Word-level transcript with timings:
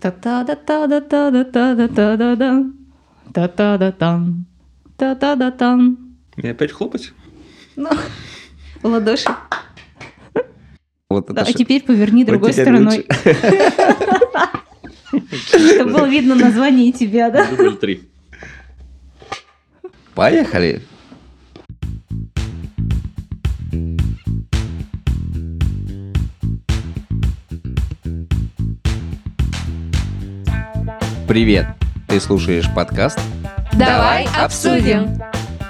Та-та-да-та-да-та-да-та-да-та. 0.00 2.64
Та-та-да-там. 3.32 4.46
Та-та-да-там. 4.96 5.98
Мне 6.36 6.50
опять 6.52 6.72
хлопать? 6.72 7.12
Ну, 7.76 7.90
в 8.82 8.86
ладоши. 8.86 9.28
Вот 11.10 11.26
Да, 11.32 11.42
это 11.42 11.50
а 11.50 11.52
теперь 11.52 11.82
поверни 11.82 12.24
вот 12.24 12.30
другой 12.32 12.52
теперь 12.52 12.64
стороной. 12.64 13.06
Чтобы 15.48 15.92
было 15.92 16.06
видно 16.06 16.34
название 16.34 16.92
тебя, 16.92 17.30
да? 17.30 17.46
Дубль 17.50 17.76
три. 17.76 18.02
Поехали. 20.14 20.82
Привет! 31.28 31.66
Ты 32.08 32.20
слушаешь 32.20 32.74
подкаст 32.74 33.20
Давай 33.78 34.26
обсудим. 34.34 35.20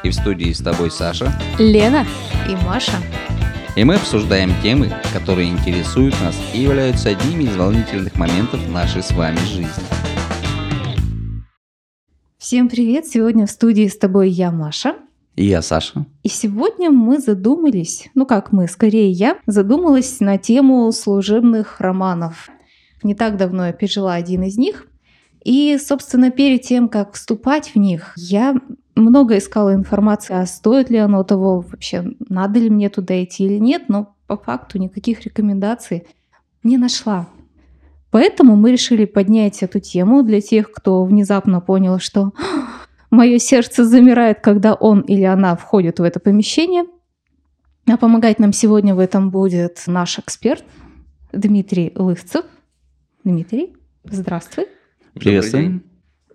и 0.04 0.10
в 0.10 0.14
студии 0.14 0.52
с 0.52 0.60
тобой 0.60 0.88
Саша. 0.88 1.32
Лена. 1.58 2.06
И 2.48 2.54
Маша. 2.64 2.92
И 3.74 3.82
мы 3.82 3.96
обсуждаем 3.96 4.52
темы, 4.62 4.92
которые 5.12 5.48
интересуют 5.48 6.14
нас 6.20 6.40
и 6.54 6.60
являются 6.60 7.08
одними 7.08 7.42
из 7.42 7.56
волнительных 7.56 8.14
моментов 8.14 8.60
нашей 8.68 9.02
с 9.02 9.10
вами 9.10 9.38
жизни. 9.38 9.66
Всем 12.38 12.68
привет! 12.68 13.06
Сегодня 13.06 13.44
в 13.46 13.50
студии 13.50 13.88
с 13.88 13.98
тобой 13.98 14.30
я, 14.30 14.52
Маша. 14.52 14.94
И 15.34 15.44
я 15.44 15.60
Саша. 15.60 16.06
И 16.22 16.28
сегодня 16.28 16.92
мы 16.92 17.18
задумались, 17.18 18.08
ну 18.14 18.26
как 18.26 18.52
мы, 18.52 18.68
скорее 18.68 19.10
я, 19.10 19.38
задумалась 19.46 20.20
на 20.20 20.38
тему 20.38 20.92
служебных 20.92 21.80
романов. 21.80 22.48
Не 23.02 23.16
так 23.16 23.36
давно 23.36 23.66
я 23.66 23.72
пережила 23.72 24.14
один 24.14 24.44
из 24.44 24.56
них. 24.56 24.86
И, 25.44 25.78
собственно, 25.78 26.30
перед 26.30 26.62
тем, 26.62 26.88
как 26.88 27.14
вступать 27.14 27.74
в 27.74 27.76
них, 27.76 28.12
я 28.16 28.54
много 28.94 29.38
искала 29.38 29.74
информации, 29.74 30.34
а 30.34 30.46
стоит 30.46 30.90
ли 30.90 30.98
оно 30.98 31.22
того, 31.22 31.60
вообще 31.60 32.04
надо 32.28 32.58
ли 32.58 32.68
мне 32.68 32.90
туда 32.90 33.22
идти 33.22 33.44
или 33.44 33.58
нет, 33.58 33.84
но 33.88 34.14
по 34.26 34.36
факту 34.36 34.78
никаких 34.78 35.24
рекомендаций 35.24 36.06
не 36.62 36.76
нашла. 36.76 37.28
Поэтому 38.10 38.56
мы 38.56 38.72
решили 38.72 39.04
поднять 39.04 39.62
эту 39.62 39.80
тему 39.80 40.22
для 40.22 40.40
тех, 40.40 40.72
кто 40.72 41.04
внезапно 41.04 41.60
понял, 41.60 41.98
что 41.98 42.32
мое 43.10 43.38
сердце 43.38 43.84
замирает, 43.84 44.40
когда 44.40 44.74
он 44.74 45.00
или 45.00 45.24
она 45.24 45.56
входит 45.56 45.98
в 45.98 46.02
это 46.02 46.20
помещение. 46.20 46.84
А 47.86 47.96
помогать 47.96 48.38
нам 48.38 48.52
сегодня 48.52 48.94
в 48.94 48.98
этом 48.98 49.30
будет 49.30 49.82
наш 49.86 50.18
эксперт 50.18 50.64
Дмитрий 51.32 51.92
Лывцев. 51.94 52.44
Дмитрий, 53.24 53.76
здравствуй. 54.04 54.66
День. 55.18 55.82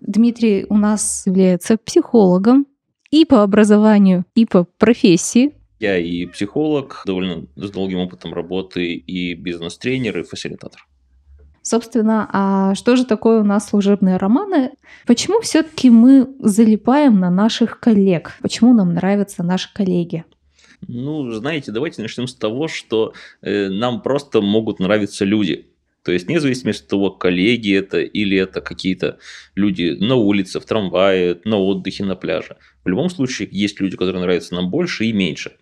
Дмитрий 0.00 0.66
у 0.68 0.76
нас 0.76 1.22
является 1.26 1.76
психологом 1.76 2.66
и 3.10 3.24
по 3.24 3.42
образованию, 3.42 4.24
и 4.34 4.44
по 4.44 4.64
профессии. 4.64 5.52
Я 5.80 5.98
и 5.98 6.26
психолог, 6.26 7.02
довольно 7.06 7.46
с 7.56 7.70
долгим 7.70 7.98
опытом 7.98 8.32
работы, 8.32 8.94
и 8.94 9.34
бизнес-тренер, 9.34 10.18
и 10.18 10.22
фасилитатор. 10.22 10.86
Собственно, 11.62 12.28
а 12.30 12.74
что 12.74 12.94
же 12.94 13.06
такое 13.06 13.40
у 13.40 13.44
нас 13.44 13.68
служебные 13.68 14.18
романы? 14.18 14.72
Почему 15.06 15.40
все-таки 15.40 15.88
мы 15.88 16.28
залипаем 16.40 17.18
на 17.18 17.30
наших 17.30 17.80
коллег? 17.80 18.36
Почему 18.42 18.74
нам 18.74 18.92
нравятся 18.92 19.42
наши 19.42 19.72
коллеги? 19.72 20.24
Ну, 20.86 21.30
знаете, 21.30 21.72
давайте 21.72 22.02
начнем 22.02 22.26
с 22.26 22.34
того, 22.34 22.68
что 22.68 23.14
э, 23.40 23.68
нам 23.68 24.02
просто 24.02 24.42
могут 24.42 24.78
нравиться 24.78 25.24
люди. 25.24 25.68
То 26.04 26.12
есть, 26.12 26.26
вне 26.26 26.38
зависимости 26.38 26.82
от 26.82 26.88
того, 26.88 27.10
коллеги 27.10 27.74
это 27.74 28.00
или 28.00 28.36
это 28.36 28.60
какие-то 28.60 29.18
люди 29.54 29.96
на 29.98 30.16
улице, 30.16 30.60
в 30.60 30.66
трамвае, 30.66 31.40
на 31.44 31.56
отдыхе, 31.56 32.04
на 32.04 32.14
пляже. 32.14 32.56
В 32.84 32.88
любом 32.88 33.08
случае, 33.08 33.48
есть 33.50 33.80
люди, 33.80 33.96
которые 33.96 34.20
нравятся 34.20 34.54
нам 34.54 34.68
больше 34.68 35.06
и 35.06 35.12
меньше. 35.12 35.52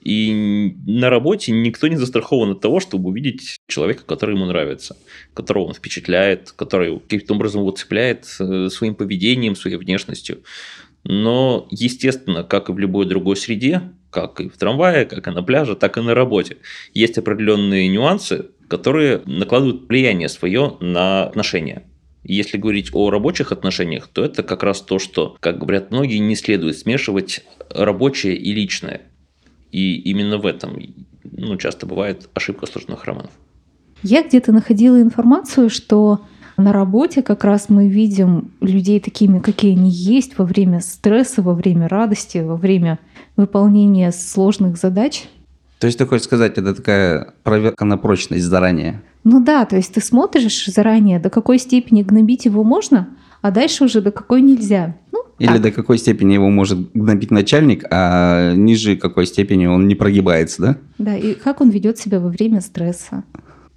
И 0.00 0.74
на 0.86 1.10
работе 1.10 1.52
никто 1.52 1.86
не 1.88 1.96
застрахован 1.96 2.52
от 2.52 2.60
того, 2.60 2.80
чтобы 2.80 3.10
увидеть 3.10 3.56
человека, 3.68 4.04
который 4.06 4.36
ему 4.36 4.46
нравится, 4.46 4.96
которого 5.34 5.64
он 5.64 5.74
впечатляет, 5.74 6.52
который 6.52 6.98
каким-то 7.00 7.34
образом 7.34 7.60
его 7.60 7.72
цепляет 7.72 8.26
э, 8.40 8.68
своим 8.70 8.94
поведением, 8.94 9.54
своей 9.54 9.76
внешностью. 9.76 10.44
Но, 11.04 11.66
естественно, 11.70 12.42
как 12.42 12.70
и 12.70 12.72
в 12.72 12.78
любой 12.78 13.06
другой 13.06 13.36
среде, 13.36 13.82
как 14.10 14.40
и 14.40 14.48
в 14.48 14.56
трамвае, 14.56 15.04
как 15.04 15.26
и 15.26 15.30
на 15.30 15.42
пляже, 15.42 15.76
так 15.76 15.98
и 15.98 16.00
на 16.00 16.14
работе, 16.14 16.56
есть 16.94 17.18
определенные 17.18 17.88
нюансы, 17.88 18.46
которые 18.68 19.22
накладывают 19.26 19.88
влияние 19.88 20.28
свое 20.28 20.76
на 20.80 21.24
отношения. 21.24 21.84
Если 22.24 22.58
говорить 22.58 22.90
о 22.92 23.10
рабочих 23.10 23.52
отношениях, 23.52 24.08
то 24.08 24.24
это 24.24 24.42
как 24.42 24.62
раз 24.62 24.82
то, 24.82 24.98
что, 24.98 25.36
как 25.40 25.58
говорят 25.58 25.90
многие, 25.90 26.18
не 26.18 26.36
следует 26.36 26.76
смешивать 26.76 27.44
рабочее 27.70 28.36
и 28.36 28.52
личное. 28.52 29.02
И 29.72 29.96
именно 29.96 30.38
в 30.38 30.46
этом 30.46 30.78
ну, 31.24 31.56
часто 31.56 31.86
бывает 31.86 32.28
ошибка 32.34 32.66
сложных 32.66 33.04
романов. 33.04 33.30
Я 34.02 34.22
где-то 34.22 34.52
находила 34.52 35.00
информацию, 35.00 35.70
что 35.70 36.20
на 36.56 36.72
работе 36.72 37.22
как 37.22 37.44
раз 37.44 37.68
мы 37.68 37.88
видим 37.88 38.50
людей 38.60 39.00
такими, 39.00 39.38
какие 39.38 39.72
они 39.72 39.90
есть, 39.90 40.38
во 40.38 40.44
время 40.44 40.80
стресса, 40.80 41.40
во 41.40 41.54
время 41.54 41.88
радости, 41.88 42.38
во 42.38 42.56
время 42.56 42.98
выполнения 43.36 44.10
сложных 44.12 44.76
задач. 44.76 45.24
То 45.78 45.86
есть 45.86 45.98
ты 45.98 46.06
хочешь 46.06 46.24
сказать, 46.24 46.58
это 46.58 46.74
такая 46.74 47.34
проверка 47.44 47.84
на 47.84 47.98
прочность 47.98 48.44
заранее? 48.44 49.02
Ну 49.24 49.42
да, 49.42 49.64
то 49.64 49.76
есть 49.76 49.94
ты 49.94 50.00
смотришь 50.00 50.66
заранее, 50.66 51.20
до 51.20 51.30
какой 51.30 51.58
степени 51.58 52.02
гнобить 52.02 52.46
его 52.46 52.64
можно, 52.64 53.08
а 53.42 53.50
дальше 53.50 53.84
уже 53.84 54.00
до 54.00 54.10
какой 54.10 54.42
нельзя. 54.42 54.96
Ну, 55.12 55.24
Или 55.38 55.52
так. 55.52 55.62
до 55.62 55.70
какой 55.70 55.98
степени 55.98 56.34
его 56.34 56.50
может 56.50 56.92
гнобить 56.92 57.30
начальник, 57.30 57.84
а 57.90 58.54
ниже 58.54 58.96
какой 58.96 59.26
степени 59.26 59.66
он 59.66 59.86
не 59.86 59.94
прогибается, 59.94 60.62
да? 60.62 60.78
Да, 60.98 61.16
и 61.16 61.34
как 61.34 61.60
он 61.60 61.70
ведет 61.70 61.98
себя 61.98 62.18
во 62.18 62.28
время 62.28 62.60
стресса. 62.60 63.22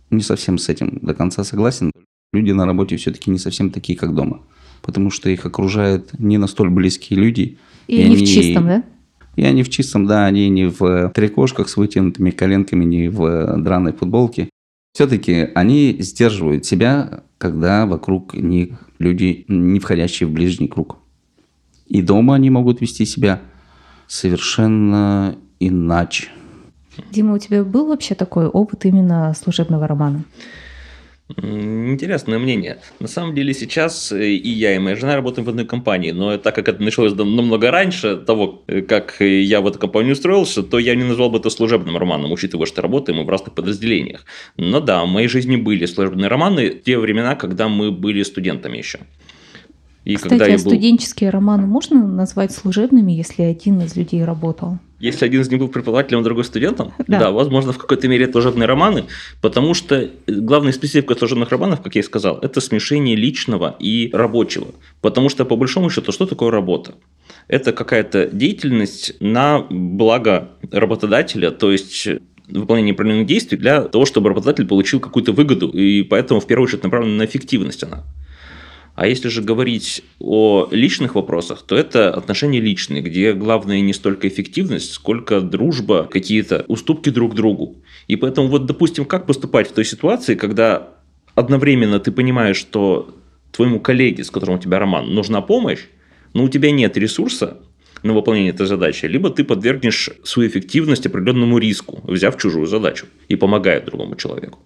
Не 0.10 0.22
совсем 0.22 0.58
с 0.58 0.70
этим 0.70 1.00
до 1.02 1.14
конца 1.14 1.44
согласен. 1.44 1.92
Люди 2.34 2.52
на 2.52 2.66
работе 2.66 2.98
все-таки 2.98 3.30
не 3.30 3.38
совсем 3.38 3.70
такие, 3.70 3.98
как 3.98 4.16
дома. 4.16 4.42
Потому 4.82 5.12
что 5.12 5.30
их 5.30 5.46
окружают 5.46 6.18
не 6.18 6.40
настолько 6.40 6.74
близкие 6.74 7.20
люди. 7.20 7.60
И, 7.88 8.04
не 8.10 8.16
в 8.16 8.26
чистом, 8.26 8.66
да? 8.66 8.84
И 9.42 9.44
они 9.44 9.64
в 9.64 9.70
чистом, 9.70 10.06
да, 10.06 10.28
они 10.28 10.50
не 10.50 10.66
в 10.66 11.10
трикошках 11.16 11.68
с 11.68 11.76
вытянутыми 11.76 12.30
коленками, 12.30 12.86
не 12.86 13.08
в 13.08 13.58
драной 13.58 13.92
футболке. 13.92 14.52
Все-таки 14.94 15.50
они 15.56 15.98
сдерживают 16.00 16.64
себя, 16.64 17.24
когда 17.40 17.88
вокруг 17.88 18.36
них 18.36 18.76
люди, 19.00 19.46
не 19.48 19.80
входящие 19.80 20.30
в 20.30 20.32
ближний 20.32 20.68
круг. 20.68 21.00
И 21.88 22.04
дома 22.04 22.36
они 22.36 22.52
могут 22.52 22.82
вести 22.82 23.04
себя 23.04 23.42
совершенно 24.06 25.36
иначе. 25.60 26.28
Дима, 27.10 27.34
у 27.34 27.40
тебя 27.40 27.64
был 27.64 27.88
вообще 27.88 28.14
такой 28.14 28.46
опыт 28.46 28.86
именно 28.86 29.34
служебного 29.34 29.88
романа? 29.88 30.24
Интересное 31.38 32.40
мнение. 32.40 32.80
На 33.00 33.08
самом 33.08 33.36
деле 33.36 33.54
сейчас 33.54 34.12
э, 34.12 34.32
и 34.32 34.50
я, 34.50 34.76
и 34.76 34.80
моя 34.80 34.96
жена 34.96 35.16
работаем 35.16 35.46
в 35.46 35.50
одной 35.50 35.66
компании, 35.66 36.12
но 36.12 36.38
так 36.38 36.56
как 36.56 36.68
это 36.68 36.82
началось 36.84 37.14
намного 37.14 37.72
раньше 37.72 38.18
того, 38.18 38.64
э, 38.68 38.82
как 38.82 39.22
э, 39.22 39.42
я 39.42 39.62
в 39.62 39.68
эту 39.68 39.80
компанию 39.80 40.14
устроился, 40.14 40.64
то 40.64 40.80
я 40.80 40.96
не 40.96 41.04
назвал 41.04 41.30
бы 41.30 41.40
это 41.40 41.50
служебным 41.50 41.98
романом, 41.98 42.32
учитывая, 42.32 42.66
что 42.66 42.82
работаем 42.82 43.20
мы 43.20 43.26
в 43.26 43.30
разных 43.30 43.54
подразделениях. 43.54 44.26
Но 44.58 44.80
да, 44.80 45.04
в 45.04 45.08
моей 45.08 45.28
жизни 45.28 45.56
были 45.56 45.86
служебные 45.86 46.28
романы 46.28 46.72
в 46.72 46.84
те 46.84 46.98
времена, 46.98 47.36
когда 47.36 47.68
мы 47.68 47.92
были 47.92 48.24
студентами 48.24 48.78
еще. 48.78 49.00
И 50.04 50.16
Кстати, 50.16 50.40
я 50.40 50.46
а 50.56 50.58
был- 50.58 50.60
студенческие 50.60 51.30
романы 51.30 51.68
можно 51.68 52.06
назвать 52.06 52.52
служебными, 52.52 53.12
если 53.12 53.44
один 53.44 53.82
из 53.82 53.96
людей 53.96 54.24
работал? 54.24 54.80
Если 55.02 55.26
один 55.26 55.42
из 55.42 55.50
них 55.50 55.60
был 55.60 55.68
преподавателем, 55.68 56.20
а 56.20 56.24
другой 56.24 56.44
студентом, 56.44 56.94
Да. 57.08 57.20
да. 57.20 57.32
возможно, 57.32 57.74
в 57.74 57.78
какой-то 57.78 58.08
мере 58.08 58.26
это 58.26 58.34
служебные 58.34 58.68
романы, 58.68 59.06
потому 59.42 59.74
что 59.74 59.96
э, 59.96 60.10
главная 60.28 60.72
специфика 60.72 61.16
служебных 61.16 61.50
романов, 61.50 61.82
как 61.82 61.96
я 61.96 62.02
и 62.02 62.04
сказал, 62.04 62.38
это 62.40 62.62
смешение 62.62 63.16
личного 63.16 63.76
и 63.80 64.10
рабочего. 64.14 64.68
Потому 65.02 65.30
что, 65.30 65.46
по 65.46 65.56
большому 65.56 65.90
счету, 65.90 66.12
что 66.12 66.26
такое 66.26 66.52
работа? 66.52 66.94
Это 67.48 67.74
какая-то 67.74 68.28
деятельность 68.32 69.14
на 69.20 69.66
благо 69.70 70.50
работодателя, 70.72 71.52
то 71.52 71.72
есть 71.72 72.08
выполнение 72.48 72.94
определенных 72.94 73.28
действий 73.28 73.58
для 73.58 73.82
того, 73.82 74.06
чтобы 74.06 74.30
работодатель 74.30 74.68
получил 74.68 75.00
какую-то 75.00 75.32
выгоду, 75.32 75.70
и 75.70 76.04
поэтому 76.04 76.40
в 76.40 76.48
первую 76.48 76.68
очередь 76.68 76.84
направлена 76.84 77.18
на 77.18 77.26
эффективность 77.26 77.84
она. 77.84 78.04
А 79.02 79.08
если 79.08 79.30
же 79.30 79.42
говорить 79.42 80.04
о 80.20 80.68
личных 80.70 81.16
вопросах, 81.16 81.64
то 81.64 81.76
это 81.76 82.14
отношения 82.14 82.60
личные, 82.60 83.02
где 83.02 83.34
главное 83.34 83.82
не 83.82 83.94
столько 83.94 84.28
эффективность, 84.28 84.92
сколько 84.92 85.42
дружба, 85.42 86.04
какие-то 86.04 86.66
уступки 86.68 87.10
друг 87.10 87.34
другу. 87.34 87.78
И 88.08 88.16
поэтому 88.16 88.48
вот, 88.48 88.68
допустим, 88.68 89.06
как 89.06 89.26
поступать 89.26 89.68
в 89.68 89.72
той 89.72 89.86
ситуации, 89.86 90.36
когда 90.36 90.90
одновременно 91.34 92.00
ты 92.00 92.12
понимаешь, 92.12 92.58
что 92.58 93.16
твоему 93.52 93.80
коллеге, 93.80 94.24
с 94.24 94.30
которым 94.30 94.58
у 94.58 94.60
тебя 94.60 94.78
роман, 94.78 95.16
нужна 95.16 95.42
помощь, 95.42 95.88
но 96.36 96.44
у 96.44 96.50
тебя 96.50 96.70
нет 96.70 96.96
ресурса 96.96 97.58
на 98.04 98.14
выполнение 98.14 98.52
этой 98.52 98.68
задачи, 98.68 99.08
либо 99.08 99.32
ты 99.32 99.44
подвергнешь 99.44 100.12
свою 100.24 100.48
эффективность 100.48 101.08
определенному 101.08 101.58
риску, 101.58 102.02
взяв 102.04 102.38
чужую 102.38 102.68
задачу 102.68 103.08
и 103.30 103.36
помогая 103.36 103.82
другому 103.82 104.16
человеку. 104.16 104.60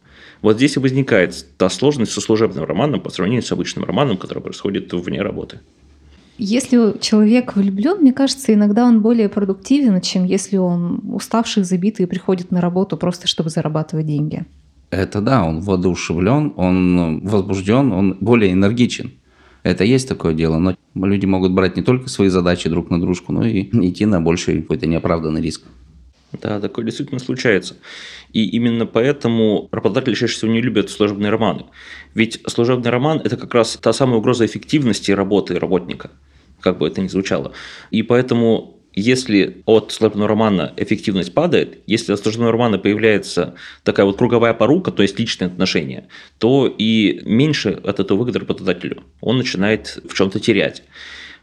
Вот 0.46 0.58
здесь 0.58 0.76
и 0.76 0.80
возникает 0.80 1.44
та 1.58 1.72
сложность 1.72 2.12
со 2.12 2.22
служебным 2.22 2.66
романом 2.66 3.02
по 3.02 3.10
сравнению 3.10 3.42
с 3.42 3.52
обычным 3.52 3.84
романом, 3.84 4.16
который 4.16 4.44
происходит 4.44 4.94
вне 4.94 5.24
работы. 5.24 5.60
Если 6.38 7.00
человек 7.00 7.56
влюблен, 7.56 8.02
мне 8.02 8.14
кажется, 8.14 8.54
иногда 8.54 8.86
он 8.86 9.02
более 9.02 9.28
продуктивен, 9.28 10.00
чем 10.02 10.24
если 10.24 10.58
он 10.58 11.02
уставший, 11.14 11.64
забитый 11.64 12.06
и 12.06 12.08
приходит 12.08 12.52
на 12.52 12.62
работу 12.62 12.96
просто, 12.96 13.28
чтобы 13.28 13.50
зарабатывать 13.50 14.06
деньги. 14.06 14.46
Это 14.92 15.20
да, 15.20 15.44
он 15.44 15.62
воодушевлен, 15.62 16.54
он 16.58 17.22
возбужден, 17.22 17.92
он 17.92 18.16
более 18.22 18.54
энергичен. 18.54 19.14
Это 19.64 19.84
есть 19.84 20.08
такое 20.08 20.36
дело, 20.36 20.60
но 20.60 20.76
люди 20.94 21.26
могут 21.26 21.54
брать 21.54 21.76
не 21.76 21.82
только 21.82 22.08
свои 22.08 22.30
задачи 22.30 22.70
друг 22.70 22.92
на 22.92 23.02
дружку, 23.02 23.34
но 23.34 23.44
и 23.48 23.64
идти 23.64 24.06
на 24.06 24.22
больший 24.22 24.62
какой-то 24.62 24.86
неоправданный 24.86 25.42
риск. 25.42 25.64
Да, 26.42 26.60
такое 26.60 26.86
действительно 26.86 27.20
случается. 27.20 27.78
И 28.36 28.50
именно 28.50 28.86
поэтому 28.86 29.70
работодатели 29.72 30.14
чаще 30.14 30.34
всего 30.36 30.52
не 30.52 30.60
любят 30.60 30.90
служебные 30.90 31.30
романы. 31.32 31.68
Ведь 32.14 32.42
служебный 32.48 32.92
роман– 32.92 33.22
это 33.24 33.38
как 33.38 33.54
раз 33.54 33.80
та 33.82 33.94
самая 33.94 34.18
угроза 34.18 34.46
эффективности 34.46 35.12
работы 35.12 35.58
работника, 35.58 36.12
как 36.60 36.78
бы 36.78 36.86
это 36.86 37.00
ни 37.00 37.08
звучало. 37.08 37.54
И 37.92 38.04
поэтому 38.04 38.76
если 38.94 39.62
от 39.66 39.94
служебного 39.94 40.28
романа 40.28 40.74
эффективность 40.76 41.34
падает, 41.34 41.80
если 41.88 42.12
от 42.12 42.20
служебного 42.20 42.52
романа 42.52 42.78
появляется 42.78 43.56
такая 43.84 44.06
вот 44.06 44.18
круговая 44.18 44.54
порука, 44.54 44.92
то 44.92 45.02
есть 45.02 45.18
личные 45.18 45.48
отношения, 45.48 46.10
то 46.38 46.68
и 46.68 47.22
меньше 47.24 47.80
от 47.86 48.02
этого 48.02 48.18
выгоды 48.18 48.40
работодателю. 48.40 49.04
Он 49.22 49.38
начинает 49.38 50.04
в 50.10 50.14
чем-то 50.14 50.42
терять. 50.42 50.84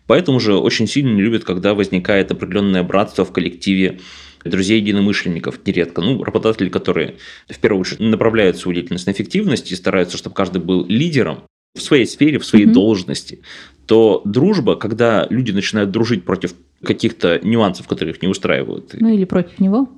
Поэтому 0.07 0.41
же 0.41 0.57
очень 0.57 0.87
сильно 0.87 1.15
не 1.15 1.23
любят, 1.23 1.45
когда 1.45 1.73
возникает 1.73 2.31
определенное 2.31 2.83
братство 2.83 3.25
в 3.25 3.33
коллективе 3.33 4.01
друзей 4.45 4.81
единомышленников 4.81 5.61
нередко. 5.67 6.03
Ну, 6.03 6.23
работодатели, 6.23 6.69
которые 6.69 7.17
в 7.49 7.59
первую 7.59 7.81
очередь 7.81 8.01
направляют 8.01 8.57
свою 8.57 8.75
деятельность 8.75 9.07
на 9.07 9.13
эффективность 9.13 9.71
и 9.73 9.77
стараются, 9.77 10.17
чтобы 10.17 10.35
каждый 10.35 10.61
был 10.61 10.87
лидером 10.87 11.41
в 11.75 11.81
своей 11.81 12.07
сфере, 12.07 12.39
в 12.39 12.45
своей 12.45 12.67
mm-hmm. 12.67 12.73
должности, 12.73 13.41
то 13.87 14.23
дружба, 14.25 14.77
когда 14.77 15.27
люди 15.31 15.53
начинают 15.53 15.91
дружить 15.91 16.25
против 16.25 16.55
каких-то 16.83 17.41
нюансов, 17.43 17.87
которые 17.87 18.15
их 18.15 18.23
не 18.23 18.29
устраивают. 18.29 18.95
Ну 18.99 19.09
или 19.09 19.25
против 19.25 19.59
него. 19.59 19.89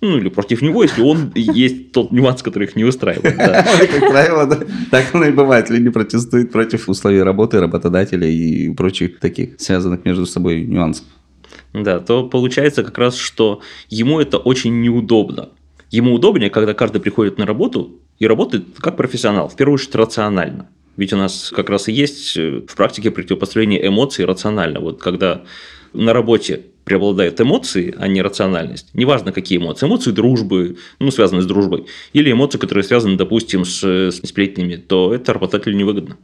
Ну 0.00 0.18
или 0.18 0.28
против 0.28 0.62
него, 0.62 0.82
если 0.82 1.02
он 1.02 1.32
есть 1.34 1.92
тот 1.92 2.12
нюанс, 2.12 2.42
который 2.42 2.68
их 2.68 2.76
не 2.76 2.84
устраивает. 2.84 3.36
Как 3.36 4.10
правило, 4.10 4.66
так 4.90 5.14
оно 5.14 5.26
и 5.26 5.32
бывает. 5.32 5.70
Люди 5.70 5.90
протестуют 5.90 6.52
против 6.52 6.88
условий 6.88 7.22
работы 7.22 7.60
работодателя 7.60 8.28
и 8.28 8.70
прочих 8.70 9.18
таких 9.18 9.60
связанных 9.60 10.04
между 10.04 10.26
собой 10.26 10.62
нюансов. 10.64 11.06
Да, 11.74 11.98
то 11.98 12.22
получается 12.22 12.84
как 12.84 12.96
раз, 12.98 13.16
что 13.16 13.60
ему 13.88 14.20
это 14.20 14.38
очень 14.38 14.80
неудобно. 14.80 15.48
Ему 15.90 16.14
удобнее, 16.14 16.48
когда 16.48 16.72
каждый 16.72 17.00
приходит 17.00 17.36
на 17.36 17.46
работу 17.46 18.00
и 18.20 18.28
работает 18.28 18.64
как 18.78 18.96
профессионал, 18.96 19.48
в 19.48 19.56
первую 19.56 19.74
очередь 19.74 19.94
рационально. 19.96 20.68
Ведь 20.96 21.12
у 21.12 21.16
нас 21.16 21.52
как 21.54 21.68
раз 21.70 21.88
и 21.88 21.92
есть 21.92 22.36
э, 22.36 22.62
в 22.68 22.76
практике 22.76 23.10
противопоставление 23.10 23.84
эмоций 23.84 24.24
рационально. 24.24 24.78
Вот 24.78 25.02
когда 25.02 25.42
на 25.92 26.12
работе 26.12 26.62
преобладают 26.84 27.40
эмоции, 27.40 27.92
а 27.98 28.06
не 28.06 28.22
рациональность. 28.22 28.90
Неважно, 28.94 29.32
какие 29.32 29.58
эмоции. 29.58 29.86
Эмоции 29.86 30.12
дружбы, 30.12 30.76
ну, 31.00 31.10
связанные 31.10 31.42
с 31.42 31.46
дружбой, 31.46 31.86
или 32.12 32.30
эмоции, 32.30 32.58
которые 32.58 32.84
связаны, 32.84 33.16
допустим, 33.16 33.64
с, 33.64 33.82
с 33.82 34.20
сплетнями, 34.22 34.76
то 34.76 35.12
это 35.12 35.32
работодателю 35.32 35.76
невыгодно 35.76 36.18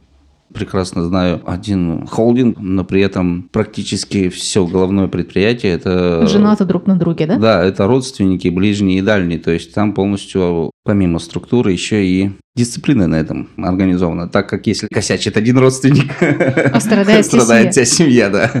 прекрасно 0.53 1.03
знаю 1.05 1.41
один 1.45 2.05
холдинг, 2.07 2.57
но 2.59 2.83
при 2.83 3.01
этом 3.01 3.49
практически 3.51 4.29
все 4.29 4.65
головное 4.65 5.07
предприятие 5.07 5.73
это... 5.73 6.27
Женаты 6.27 6.65
друг 6.65 6.87
на 6.87 6.95
друге, 6.95 7.27
да? 7.27 7.37
Да, 7.37 7.63
это 7.63 7.87
родственники, 7.87 8.47
ближние 8.49 8.99
и 8.99 9.01
дальние. 9.01 9.39
То 9.39 9.51
есть 9.51 9.73
там 9.73 9.93
полностью, 9.93 10.71
помимо 10.83 11.19
структуры, 11.19 11.71
еще 11.71 12.05
и 12.05 12.31
дисциплина 12.55 13.07
на 13.07 13.15
этом 13.15 13.49
организована. 13.57 14.27
Так 14.27 14.49
как 14.49 14.67
если 14.67 14.87
косячит 14.87 15.37
один 15.37 15.57
родственник, 15.57 16.11
а 16.21 16.79
страдает, 16.79 17.25
страдает 17.25 17.71
вся 17.71 17.85
семья, 17.85 18.29
да. 18.29 18.51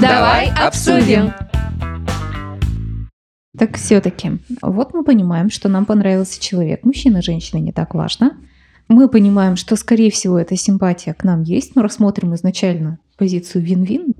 Давай 0.00 0.50
обсудим. 0.50 1.32
Так 3.56 3.76
все-таки, 3.76 4.38
вот 4.62 4.94
мы 4.94 5.04
понимаем, 5.04 5.50
что 5.50 5.68
нам 5.68 5.84
понравился 5.84 6.40
человек. 6.40 6.84
Мужчина, 6.84 7.22
женщина 7.22 7.60
не 7.60 7.70
так 7.70 7.94
важно 7.94 8.32
мы 8.88 9.08
понимаем, 9.08 9.56
что, 9.56 9.76
скорее 9.76 10.10
всего, 10.10 10.38
эта 10.38 10.56
симпатия 10.56 11.14
к 11.14 11.24
нам 11.24 11.42
есть, 11.42 11.74
но 11.76 11.82
рассмотрим 11.82 12.34
изначально 12.34 12.98
позицию 13.16 13.62
вин-вин. 13.62 14.14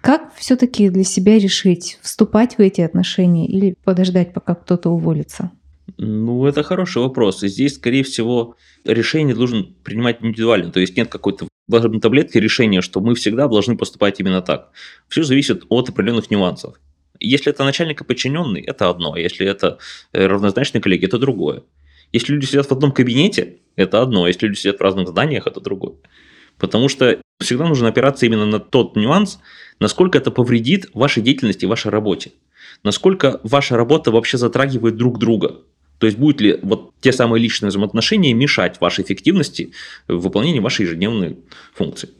Как 0.00 0.34
все-таки 0.36 0.88
для 0.88 1.04
себя 1.04 1.38
решить, 1.38 1.98
вступать 2.00 2.58
в 2.58 2.60
эти 2.60 2.80
отношения 2.80 3.46
или 3.46 3.74
подождать, 3.84 4.32
пока 4.32 4.54
кто-то 4.54 4.90
уволится? 4.90 5.50
Ну, 5.98 6.46
это 6.46 6.62
хороший 6.62 7.02
вопрос. 7.02 7.42
И 7.42 7.48
здесь, 7.48 7.74
скорее 7.74 8.02
всего, 8.02 8.56
решение 8.84 9.34
должен 9.34 9.74
принимать 9.82 10.18
индивидуально. 10.20 10.70
То 10.70 10.80
есть 10.80 10.96
нет 10.96 11.08
какой-то 11.08 11.48
волшебной 11.68 12.00
таблетки 12.00 12.38
решения, 12.38 12.82
что 12.82 13.00
мы 13.00 13.14
всегда 13.14 13.48
должны 13.48 13.76
поступать 13.76 14.20
именно 14.20 14.42
так. 14.42 14.70
Все 15.08 15.22
зависит 15.22 15.64
от 15.68 15.88
определенных 15.88 16.30
нюансов. 16.30 16.78
Если 17.18 17.50
это 17.50 17.64
начальник 17.64 18.00
и 18.00 18.04
подчиненный, 18.04 18.60
это 18.60 18.90
одно. 18.90 19.14
А 19.14 19.18
если 19.18 19.46
это 19.46 19.78
э, 20.12 20.26
равнозначные 20.26 20.82
коллеги, 20.82 21.06
это 21.06 21.18
другое. 21.18 21.62
Если 22.12 22.32
люди 22.32 22.46
сидят 22.46 22.66
в 22.66 22.72
одном 22.72 22.92
кабинете, 22.92 23.58
это 23.76 24.02
одно, 24.02 24.24
а 24.24 24.28
если 24.28 24.46
люди 24.46 24.58
сидят 24.58 24.78
в 24.78 24.82
разных 24.82 25.08
зданиях, 25.08 25.46
это 25.46 25.60
другое. 25.60 25.94
Потому 26.58 26.88
что 26.88 27.20
всегда 27.40 27.66
нужно 27.66 27.88
опираться 27.88 28.26
именно 28.26 28.46
на 28.46 28.58
тот 28.58 28.96
нюанс, 28.96 29.38
насколько 29.78 30.18
это 30.18 30.30
повредит 30.30 30.88
вашей 30.94 31.22
деятельности, 31.22 31.66
вашей 31.66 31.90
работе. 31.90 32.32
Насколько 32.82 33.40
ваша 33.42 33.76
работа 33.76 34.10
вообще 34.10 34.38
затрагивает 34.38 34.96
друг 34.96 35.18
друга. 35.18 35.62
То 35.98 36.06
есть 36.06 36.18
будет 36.18 36.40
ли 36.40 36.58
вот 36.62 36.92
те 37.00 37.12
самые 37.12 37.42
личные 37.42 37.70
взаимоотношения 37.70 38.34
мешать 38.34 38.80
вашей 38.80 39.04
эффективности 39.04 39.72
в 40.08 40.18
выполнении 40.18 40.60
вашей 40.60 40.82
ежедневной 40.82 41.38
функции. 41.74 42.10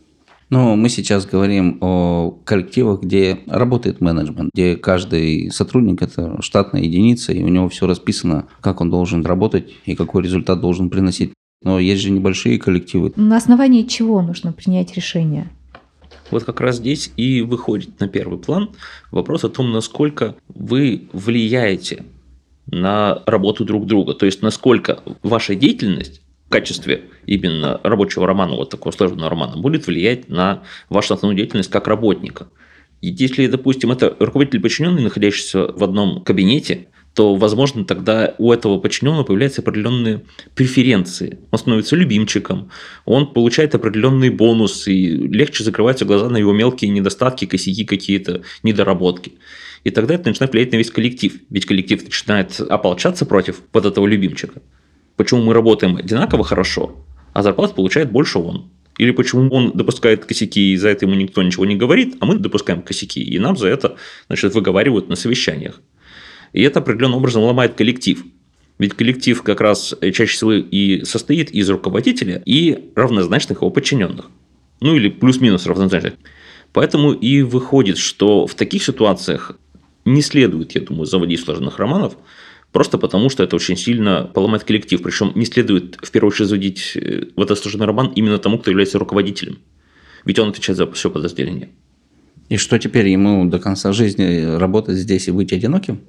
Ну, 0.49 0.77
мы 0.77 0.89
сейчас 0.89 1.27
говорим 1.27 1.79
о 1.81 2.39
коллективах, 2.45 3.01
где 3.01 3.41
работает 3.47 4.01
менеджмент, 4.01 4.51
где 4.55 4.77
каждый 4.77 5.51
сотрудник– 5.51 6.03
это 6.03 6.41
штатная 6.41 6.83
единица, 6.83 7.33
и 7.33 7.43
у 7.43 7.49
него 7.49 7.69
все 7.69 7.87
расписано, 7.89 8.47
как 8.61 8.81
он 8.81 8.89
должен 8.89 9.27
работать 9.27 9.75
и 9.87 9.97
какой 9.97 10.23
результат 10.23 10.61
должен 10.61 10.89
приносить. 10.89 11.33
Но 11.65 11.81
есть 11.81 12.03
же 12.03 12.11
небольшие 12.11 12.59
коллективы. 12.61 13.13
На 13.17 13.39
основании 13.39 13.83
чего 13.83 14.23
нужно 14.23 14.53
принять 14.53 14.95
решение? 14.95 15.51
Вот 16.31 16.45
как 16.45 16.61
раз 16.61 16.77
здесь 16.77 17.13
и 17.17 17.43
выходит 17.43 17.99
на 17.99 18.07
первый 18.07 18.39
план 18.39 18.71
вопрос 19.11 19.43
о 19.45 19.49
том, 19.49 19.73
насколько 19.73 20.37
вы 20.49 21.09
влияете 21.13 22.05
на 22.67 23.23
работу 23.27 23.65
друг 23.65 23.87
друга. 23.87 24.15
То 24.15 24.27
есть, 24.27 24.43
насколько 24.43 25.01
ваша 25.23 25.55
деятельность 25.55 26.21
качестве 26.49 27.05
именно 27.27 27.81
рабочего 27.83 28.27
романа, 28.27 28.55
вот 28.57 28.71
такого 28.71 28.93
сложного 28.93 29.31
романа, 29.31 29.57
будет 29.57 29.87
влиять 29.87 30.29
на 30.29 30.63
вашу 30.89 31.15
основную 31.15 31.37
деятельность 31.37 31.71
как 31.71 31.89
работника. 31.89 32.49
И 33.01 33.09
если, 33.09 33.47
допустим, 33.47 33.93
это 33.93 34.17
руководитель 34.19 34.61
подчиненный, 34.61 35.03
находящийся 35.03 35.67
в 35.73 35.85
одном 35.85 36.23
кабинете, 36.23 36.89
то, 37.17 37.35
возможно, 37.35 37.85
тогда 37.85 38.35
у 38.37 38.53
этого 38.53 38.79
подчиненного 38.79 39.25
появляются 39.25 39.63
определенные 39.63 40.23
преференции. 40.55 41.39
Он 41.51 41.59
становится 41.59 41.97
любимчиком, 41.97 42.71
он 43.07 43.33
получает 43.33 43.75
определенные 43.75 44.31
бонусы, 44.31 44.93
и 44.93 45.29
легче 45.29 45.65
закрываются 45.65 46.05
глаза 46.05 46.29
на 46.29 46.37
его 46.37 46.53
мелкие 46.53 46.91
недостатки, 46.91 47.47
косяки 47.47 47.87
какие-то, 47.87 48.43
недоработки. 48.63 49.33
И 49.83 49.91
тогда 49.91 50.15
это 50.15 50.29
начинает 50.29 50.53
влиять 50.53 50.73
на 50.73 50.77
весь 50.77 50.91
коллектив. 50.91 51.33
Ведь 51.49 51.65
коллектив 51.65 52.05
начинает 52.05 52.61
ополчаться 52.61 53.25
против 53.25 53.63
вот 53.73 53.87
этого 53.87 54.07
любимчика. 54.07 54.61
Почему 55.17 55.43
мы 55.43 55.55
работаем 55.55 55.97
одинаково 55.97 56.45
хорошо, 56.45 57.05
а 57.33 57.43
зарплату 57.43 57.75
получает 57.75 58.11
больше 58.11 58.39
он. 58.39 58.71
Или 58.99 59.11
почему 59.11 59.51
он 59.51 59.73
допускает 59.73 60.25
косяки, 60.25 60.73
и 60.73 60.77
за 60.77 60.89
это 60.89 61.05
ему 61.05 61.15
никто 61.15 61.43
ничего 61.43 61.67
не 61.67 61.77
говорит, 61.77 62.17
а 62.21 62.27
мы 62.27 62.37
допускаем 62.37 62.83
косяки, 62.83 63.23
и 63.23 63.39
нам 63.39 63.57
за 63.57 63.69
это 63.69 63.97
значит, 64.29 64.55
выговаривают 64.55 65.09
на 65.09 65.17
совещаниях. 65.17 65.83
И 66.53 66.63
это 66.63 66.81
определенным 66.81 67.19
образом 67.19 67.43
ломает 67.43 67.75
коллектив. 67.75 68.25
Ведь 68.79 68.95
коллектив 68.95 69.43
как 69.43 69.61
раз 69.61 69.95
чаще 70.01 70.27
всего 70.27 70.53
и 70.53 71.05
состоит 71.05 71.51
из 71.51 71.69
руководителя 71.69 72.43
и 72.45 72.91
равнозначных 72.95 73.59
его 73.59 73.71
подчиненных. 73.71 74.31
Ну 74.81 74.95
или 74.95 75.09
плюс-минус 75.09 75.67
равнозначных. 75.67 76.15
Поэтому 76.73 77.13
и 77.13 77.43
выходит, 77.43 77.97
что 77.97 78.47
в 78.47 78.55
таких 78.55 78.83
ситуациях 78.83 79.59
не 80.05 80.23
следует, 80.23 80.73
я 80.73 80.83
думаю, 80.83 81.07
заводить 81.07 81.41
сложных 81.41 81.79
романов, 81.79 82.17
просто 82.77 82.99
потому 82.99 83.31
что 83.31 83.43
это 83.43 83.57
очень 83.57 83.75
сильно 83.75 84.31
поломает 84.35 84.65
коллектив. 84.65 85.01
Причем 85.03 85.33
не 85.35 85.47
следует 85.47 85.97
в 86.03 86.11
первую 86.11 86.31
очередь 86.31 86.49
заводить 86.49 86.93
э, 86.95 87.23
в 87.35 87.41
этот 87.41 87.59
сложный 87.59 87.87
роман 87.87 88.13
именно 88.15 88.37
тому, 88.37 88.59
кто 88.59 88.71
является 88.71 88.99
руководителем. 88.99 89.61
Ведь 90.27 90.39
он 90.39 90.51
отвечает 90.51 90.77
за 90.77 90.87
все 90.93 91.11
подразделение. 91.11 91.71
И 92.51 92.59
что 92.59 92.79
теперь 92.79 93.09
ему 93.09 93.47
до 93.47 93.59
конца 93.61 93.93
жизни 93.93 94.59
работать 94.59 94.97
здесь 94.97 95.27
и 95.27 95.31
быть 95.31 95.55
одиноким? 95.55 96.01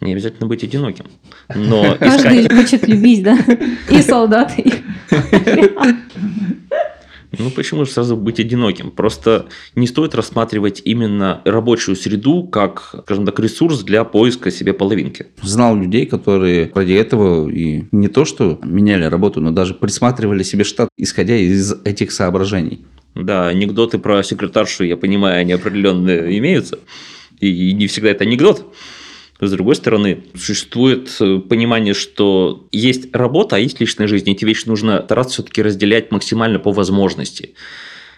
Не 0.00 0.12
обязательно 0.12 0.46
быть 0.46 0.62
одиноким. 0.62 1.06
Но 1.52 1.96
Каждый 1.98 2.42
искать... 2.42 2.56
хочет 2.56 2.86
любить, 2.88 3.24
да? 3.24 3.36
И 3.90 4.00
солдаты. 4.00 4.72
Ну, 7.38 7.50
почему 7.50 7.84
же 7.84 7.90
сразу 7.90 8.16
быть 8.16 8.40
одиноким? 8.40 8.90
Просто 8.90 9.46
не 9.74 9.86
стоит 9.86 10.14
рассматривать 10.14 10.82
именно 10.84 11.40
рабочую 11.44 11.96
среду 11.96 12.44
как, 12.44 12.94
скажем 13.04 13.24
так, 13.26 13.38
ресурс 13.38 13.82
для 13.82 14.04
поиска 14.04 14.50
себе 14.50 14.72
половинки. 14.72 15.26
Знал 15.42 15.76
людей, 15.76 16.06
которые 16.06 16.70
ради 16.74 16.92
этого 16.92 17.48
и 17.48 17.84
не 17.92 18.08
то, 18.08 18.24
что 18.24 18.58
меняли 18.62 19.04
работу, 19.04 19.40
но 19.40 19.52
даже 19.52 19.74
присматривали 19.74 20.42
себе 20.42 20.64
штат, 20.64 20.88
исходя 20.96 21.36
из 21.36 21.74
этих 21.84 22.12
соображений. 22.12 22.84
Да, 23.14 23.48
анекдоты 23.48 23.98
про 23.98 24.22
секретаршу, 24.22 24.84
я 24.84 24.96
понимаю, 24.96 25.40
они 25.40 25.52
определенно 25.52 26.10
имеются. 26.36 26.78
И 27.40 27.72
не 27.72 27.86
всегда 27.86 28.10
это 28.10 28.24
анекдот. 28.24 28.74
С 29.40 29.52
другой 29.52 29.76
стороны, 29.76 30.24
существует 30.34 31.14
э, 31.20 31.38
понимание, 31.38 31.94
что 31.94 32.66
есть 32.72 33.14
работа, 33.14 33.56
а 33.56 33.58
есть 33.58 33.80
личная 33.80 34.08
жизнь. 34.08 34.30
Эти 34.30 34.44
вещи 34.44 34.66
нужно 34.66 35.02
стараться 35.04 35.34
все-таки 35.34 35.62
разделять 35.62 36.10
максимально 36.10 36.58
по 36.58 36.72
возможности. 36.72 37.54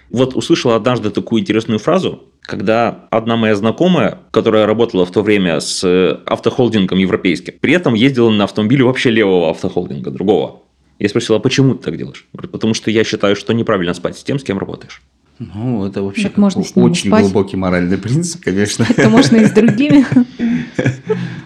Вот 0.09 0.35
услышал 0.35 0.73
однажды 0.73 1.11
такую 1.11 1.43
интересную 1.43 1.79
фразу, 1.79 2.25
когда 2.41 3.07
одна 3.11 3.37
моя 3.37 3.55
знакомая, 3.55 4.21
которая 4.31 4.67
работала 4.67 5.05
в 5.05 5.13
то 5.13 5.23
время 5.23 5.61
с 5.61 5.85
э, 5.85 6.19
автохолдингом 6.25 6.99
европейским, 6.99 7.55
при 7.61 7.75
этом 7.75 7.95
ездила 7.95 8.31
на 8.31 8.45
автомобиле 8.45 8.85
вообще 8.85 9.11
левого 9.11 9.51
автохолдинга, 9.51 10.11
другого. 10.11 10.63
Я 10.99 11.09
спросил, 11.09 11.35
а 11.35 11.39
почему 11.39 11.75
ты 11.75 11.85
так 11.85 11.97
делаешь? 11.97 12.27
Говорит, 12.33 12.51
потому 12.51 12.75
что 12.75 12.91
я 12.91 13.05
считаю, 13.05 13.37
что 13.37 13.53
неправильно 13.53 13.95
спать 13.95 14.19
с 14.19 14.25
тем, 14.25 14.39
с 14.39 14.43
кем 14.43 14.59
работаешь. 14.59 15.03
Ну, 15.41 15.87
это 15.87 16.03
вообще 16.03 16.25
Так 16.25 16.37
можно 16.37 16.61
очень 16.61 17.09
спать. 17.09 17.23
глубокий 17.23 17.57
моральный 17.57 17.97
принцип, 17.97 18.43
конечно. 18.45 18.85
Это 18.89 19.09
можно 19.09 19.37
и 19.37 19.47
с 19.47 19.51
другими. 19.51 20.05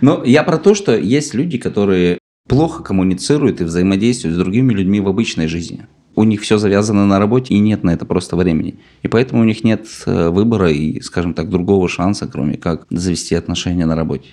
Но 0.01 0.25
я 0.25 0.43
про 0.43 0.59
то, 0.59 0.75
что 0.75 0.97
есть 0.99 1.33
люди, 1.33 1.59
которые 1.59 2.19
плохо 2.49 2.83
коммуницируют 2.83 3.61
и 3.61 3.65
взаимодействуют 3.65 4.37
с 4.37 4.39
другими 4.39 4.73
людьми 4.73 5.01
в 5.01 5.07
обычной 5.07 5.47
жизни. 5.47 5.87
У 6.17 6.25
них 6.25 6.43
все 6.43 6.59
завязано 6.59 7.07
на 7.07 7.19
работе, 7.21 7.55
и 7.55 7.59
нет 7.61 7.85
на 7.85 7.91
это 7.91 8.05
просто 8.05 8.37
времени. 8.37 8.81
И 9.03 9.09
поэтому 9.09 9.43
у 9.43 9.45
них 9.45 9.63
нет 9.65 9.87
э, 10.07 10.29
выбора 10.29 10.71
и, 10.71 11.01
скажем 11.01 11.33
так, 11.33 11.49
другого 11.49 11.89
шанса, 11.89 12.27
кроме 12.27 12.57
как 12.57 12.87
завести 12.91 13.37
отношения 13.37 13.87
на 13.87 13.95
работе. 13.97 14.29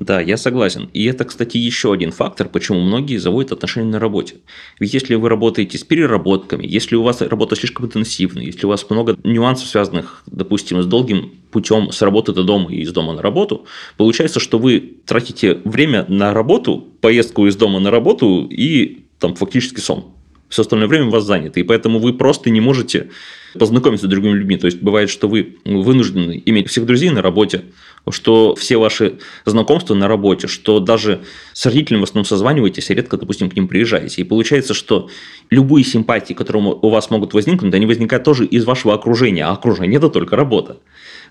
Да, 0.00 0.20
я 0.20 0.36
согласен. 0.36 0.88
И 0.92 1.04
это, 1.04 1.24
кстати, 1.24 1.56
еще 1.56 1.92
один 1.92 2.10
фактор, 2.10 2.48
почему 2.48 2.80
многие 2.80 3.16
заводят 3.18 3.52
отношения 3.52 3.90
на 3.90 3.98
работе. 3.98 4.36
Ведь 4.80 4.94
если 4.94 5.14
вы 5.14 5.28
работаете 5.28 5.78
с 5.78 5.84
переработками, 5.84 6.66
если 6.66 6.96
у 6.96 7.02
вас 7.02 7.20
работа 7.20 7.56
слишком 7.56 7.86
интенсивная, 7.86 8.44
если 8.44 8.66
у 8.66 8.68
вас 8.68 8.88
много 8.90 9.16
нюансов, 9.24 9.68
связанных, 9.68 10.22
допустим, 10.26 10.82
с 10.82 10.86
долгим 10.86 11.32
путем 11.50 11.92
с 11.92 12.02
работы 12.02 12.32
до 12.32 12.42
дома 12.42 12.72
и 12.72 12.80
из 12.80 12.92
дома 12.92 13.12
на 13.12 13.22
работу, 13.22 13.66
получается, 13.96 14.40
что 14.40 14.58
вы 14.58 14.96
тратите 15.06 15.60
время 15.64 16.04
на 16.08 16.34
работу, 16.34 16.88
поездку 17.00 17.46
из 17.46 17.56
дома 17.56 17.78
на 17.80 17.90
работу 17.90 18.46
и 18.50 19.04
там 19.18 19.34
фактически 19.34 19.80
сон. 19.80 20.13
Все 20.54 20.62
остальное 20.62 20.86
время 20.86 21.06
у 21.06 21.10
вас 21.10 21.24
занято, 21.24 21.58
и 21.58 21.64
поэтому 21.64 21.98
вы 21.98 22.12
просто 22.12 22.48
не 22.48 22.60
можете 22.60 23.10
познакомиться 23.58 24.06
с 24.06 24.08
другими 24.08 24.34
людьми. 24.34 24.56
То 24.56 24.66
есть 24.66 24.80
бывает, 24.80 25.10
что 25.10 25.26
вы 25.26 25.56
вынуждены 25.64 26.40
иметь 26.46 26.68
всех 26.68 26.86
друзей 26.86 27.10
на 27.10 27.22
работе, 27.22 27.62
что 28.08 28.54
все 28.54 28.76
ваши 28.76 29.18
знакомства 29.44 29.94
на 29.94 30.06
работе, 30.06 30.46
что 30.46 30.78
даже 30.78 31.22
с 31.54 31.66
родителями 31.66 32.02
в 32.02 32.04
основном 32.04 32.24
созваниваетесь, 32.24 32.88
и 32.88 32.94
редко, 32.94 33.16
допустим, 33.16 33.50
к 33.50 33.56
ним 33.56 33.66
приезжаете. 33.66 34.22
И 34.22 34.24
получается, 34.24 34.74
что 34.74 35.08
любые 35.50 35.84
симпатии, 35.84 36.34
которые 36.34 36.78
у 36.80 36.88
вас 36.88 37.10
могут 37.10 37.34
возникнуть, 37.34 37.74
они 37.74 37.86
возникают 37.86 38.22
тоже 38.22 38.46
из 38.46 38.64
вашего 38.64 38.94
окружения, 38.94 39.44
а 39.46 39.50
окружение– 39.50 39.96
это 39.98 40.08
только 40.08 40.36
работа. 40.36 40.76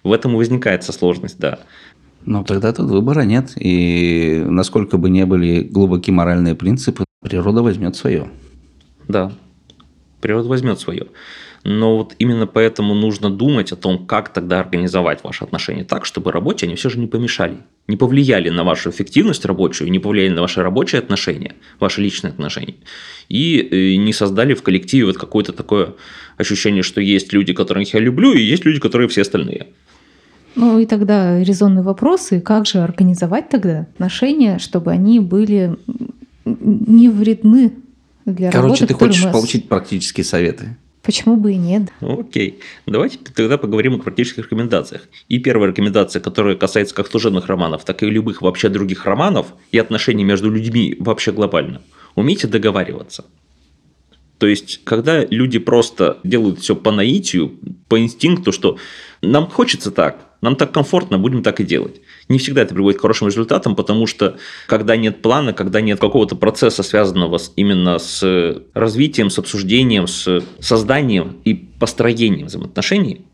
В 0.04 0.12
этом 0.12 0.34
и 0.34 0.36
возникает 0.36 0.84
сложность, 0.84 1.40
да. 1.40 1.60
Но 2.26 2.44
тогда 2.44 2.74
тут 2.74 2.90
выбора 2.90 3.22
нет. 3.22 3.54
И 3.56 4.44
насколько 4.46 4.98
бы 4.98 5.10
не 5.10 5.26
были 5.26 5.62
глубоки 5.62 6.12
моральные 6.12 6.56
принципы, 6.56 7.06
природа 7.22 7.64
возьмет 7.64 7.96
свое. 7.96 8.30
Да, 9.08 9.32
природа 10.22 10.50
возьмет 10.50 10.80
свое. 10.80 11.08
Но 11.64 11.98
вот 11.98 12.16
именно 12.20 12.46
поэтому 12.46 12.94
нужно 12.94 13.30
думать 13.30 13.72
о 13.72 13.78
том, 13.78 14.06
как 14.06 14.34
тогда 14.34 14.60
организовать 14.60 15.24
ваши 15.24 15.46
отношения 15.46 15.86
так, 15.86 16.06
чтобы 16.06 16.32
работе 16.32 16.66
они 16.66 16.76
все 16.76 16.90
же 16.90 17.00
не 17.00 17.08
помешали, 17.08 17.58
не 17.88 17.96
повлияли 17.96 18.50
на 18.50 18.66
вашу 18.66 18.90
эффективность 18.90 19.46
рабочую, 19.46 19.90
не 19.90 20.00
повлияли 20.00 20.34
на 20.34 20.42
ваши 20.42 20.62
рабочие 20.62 21.00
отношения, 21.00 21.54
ваши 21.80 22.02
личные 22.02 22.32
отношения, 22.32 22.76
и 23.30 23.60
э, 23.60 23.96
не 23.96 24.12
создали 24.12 24.56
в 24.56 24.62
коллективе 24.62 25.06
вот 25.06 25.18
какое-то 25.18 25.54
такое 25.54 25.94
ощущение, 26.38 26.84
что 26.84 27.00
есть 27.00 27.32
люди, 27.32 27.54
которых 27.54 27.94
я 27.94 28.02
люблю, 28.02 28.34
и 28.34 28.42
есть 28.42 28.66
люди, 28.66 28.80
которые 28.82 29.08
все 29.08 29.22
остальные. 29.22 29.68
Ну 30.56 30.80
и 30.80 30.86
тогда 30.86 31.42
резонный 31.42 31.82
вопрос, 31.82 32.34
и 32.34 32.42
как 32.42 32.66
же 32.66 32.80
организовать 32.80 33.50
тогда 33.50 33.88
отношения, 33.94 34.60
чтобы 34.60 34.92
они 34.92 35.22
были 35.22 35.78
не 36.46 37.10
вредны 37.10 37.72
для 38.26 38.52
Короче, 38.52 38.86
работы, 38.86 38.88
ты 38.88 38.94
хочешь 38.94 39.26
ос- 39.26 39.32
получить 39.32 39.68
практические 39.70 40.24
советы. 40.24 40.78
Почему 41.02 41.36
бы 41.36 41.52
и 41.52 41.58
нет? 41.58 41.92
Ну, 42.00 42.22
Окей, 42.22 42.60
давайте 42.86 43.18
тогда 43.18 43.58
поговорим 43.58 43.96
о 43.96 43.98
практических 44.00 44.46
рекомендациях. 44.46 45.02
И 45.28 45.38
первая 45.40 45.70
рекомендация, 45.70 46.22
которая 46.22 46.56
касается 46.56 46.96
как 46.96 47.08
служебных 47.08 47.48
романов, 47.48 47.84
так 47.84 48.02
и 48.04 48.06
любых 48.06 48.42
вообще 48.42 48.70
других 48.70 49.06
романов 49.06 49.48
и 49.74 49.78
отношений 49.78 50.24
между 50.24 50.50
людьми 50.50 50.96
вообще 51.00 51.34
глобально. 51.34 51.82
Умейте 52.16 52.48
договариваться. 52.48 53.26
То 54.38 54.48
есть, 54.48 54.82
когда 54.84 55.26
люди 55.26 55.60
просто 55.60 56.20
делают 56.24 56.60
все 56.60 56.76
по 56.76 56.92
наитию, 56.92 57.54
по 57.90 58.00
инстинкту, 58.00 58.52
что 58.52 58.78
нам 59.22 59.48
хочется 59.48 59.92
так, 59.92 60.26
нам 60.42 60.56
так 60.56 60.72
комфортно, 60.72 61.18
будем 61.18 61.44
так 61.44 61.60
и 61.60 61.64
делать. 61.64 62.02
Не 62.30 62.38
всегда 62.38 62.62
это 62.62 62.74
приводит 62.74 63.00
к 63.00 63.02
хорошим 63.02 63.28
результатам, 63.28 63.76
потому 63.76 64.08
что 64.08 64.38
когда 64.68 64.96
нет 64.96 65.22
плана, 65.22 65.54
когда 65.54 65.82
нет 65.82 66.00
какого-то 66.00 66.36
процесса, 66.36 66.84
связанного 66.84 67.38
с, 67.38 67.52
именно 67.56 68.00
с 68.00 68.62
развитием, 68.74 69.30
с 69.30 69.40
обсуждением, 69.40 70.08
с 70.08 70.42
созданием 70.60 71.42
и 71.44 71.54
построением 71.54 72.48
взаимоотношений, 72.48 73.26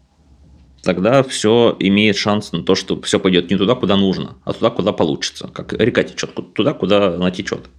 тогда 0.81 1.21
все 1.23 1.75
имеет 1.79 2.17
шанс 2.17 2.51
на 2.51 2.63
то, 2.63 2.75
что 2.75 2.99
все 3.01 3.19
пойдет 3.19 3.51
не 3.51 3.57
туда, 3.57 3.75
куда 3.75 3.95
нужно, 3.95 4.37
а 4.43 4.53
туда, 4.53 4.69
куда 4.71 4.91
получится. 4.91 5.49
Как 5.53 5.73
река 5.73 6.03
течет, 6.03 6.31
туда, 6.53 6.73
куда 6.73 7.13
она 7.13 7.29
течет. 7.31 7.69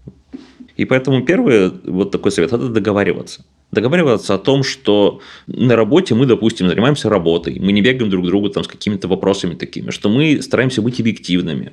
И 0.80 0.86
поэтому 0.86 1.22
первый 1.26 1.72
вот 1.84 2.10
такой 2.10 2.32
совет– 2.32 2.52
это 2.54 2.68
договариваться. 2.68 3.44
Договариваться 3.70 4.32
о 4.32 4.38
том, 4.38 4.62
что 4.62 5.20
на 5.46 5.76
работе 5.76 6.14
мы, 6.14 6.24
допустим, 6.24 6.68
занимаемся 6.68 7.10
работой, 7.10 7.60
мы 7.60 7.72
не 7.72 7.82
бегаем 7.82 8.08
друг 8.08 8.24
к 8.24 8.28
другу 8.28 8.48
там, 8.48 8.64
с 8.64 8.66
какими-то 8.66 9.06
вопросами 9.06 9.56
такими, 9.56 9.90
что 9.90 10.08
мы 10.08 10.40
стараемся 10.40 10.80
быть 10.80 10.98
объективными, 10.98 11.72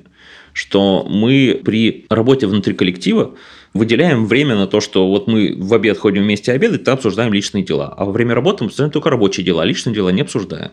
что 0.51 1.07
мы 1.09 1.61
при 1.63 2.05
работе 2.09 2.47
внутри 2.47 2.73
коллектива 2.73 3.33
выделяем 3.73 4.25
время 4.25 4.57
на 4.57 4.67
то, 4.67 4.81
что 4.81 5.07
вот 5.07 5.27
мы 5.27 5.55
в 5.57 5.73
обед 5.73 5.97
ходим 5.97 6.23
вместе 6.23 6.51
обедать, 6.51 6.83
то 6.83 6.91
обсуждаем 6.91 7.31
личные 7.31 7.63
дела, 7.63 7.93
а 7.97 8.03
во 8.03 8.11
время 8.11 8.35
работы 8.35 8.65
мы 8.65 8.67
обсуждаем 8.67 8.91
только 8.91 9.09
рабочие 9.09 9.45
дела, 9.45 9.63
а 9.63 9.65
личные 9.65 9.95
дела 9.95 10.09
не 10.09 10.19
обсуждаем. 10.19 10.71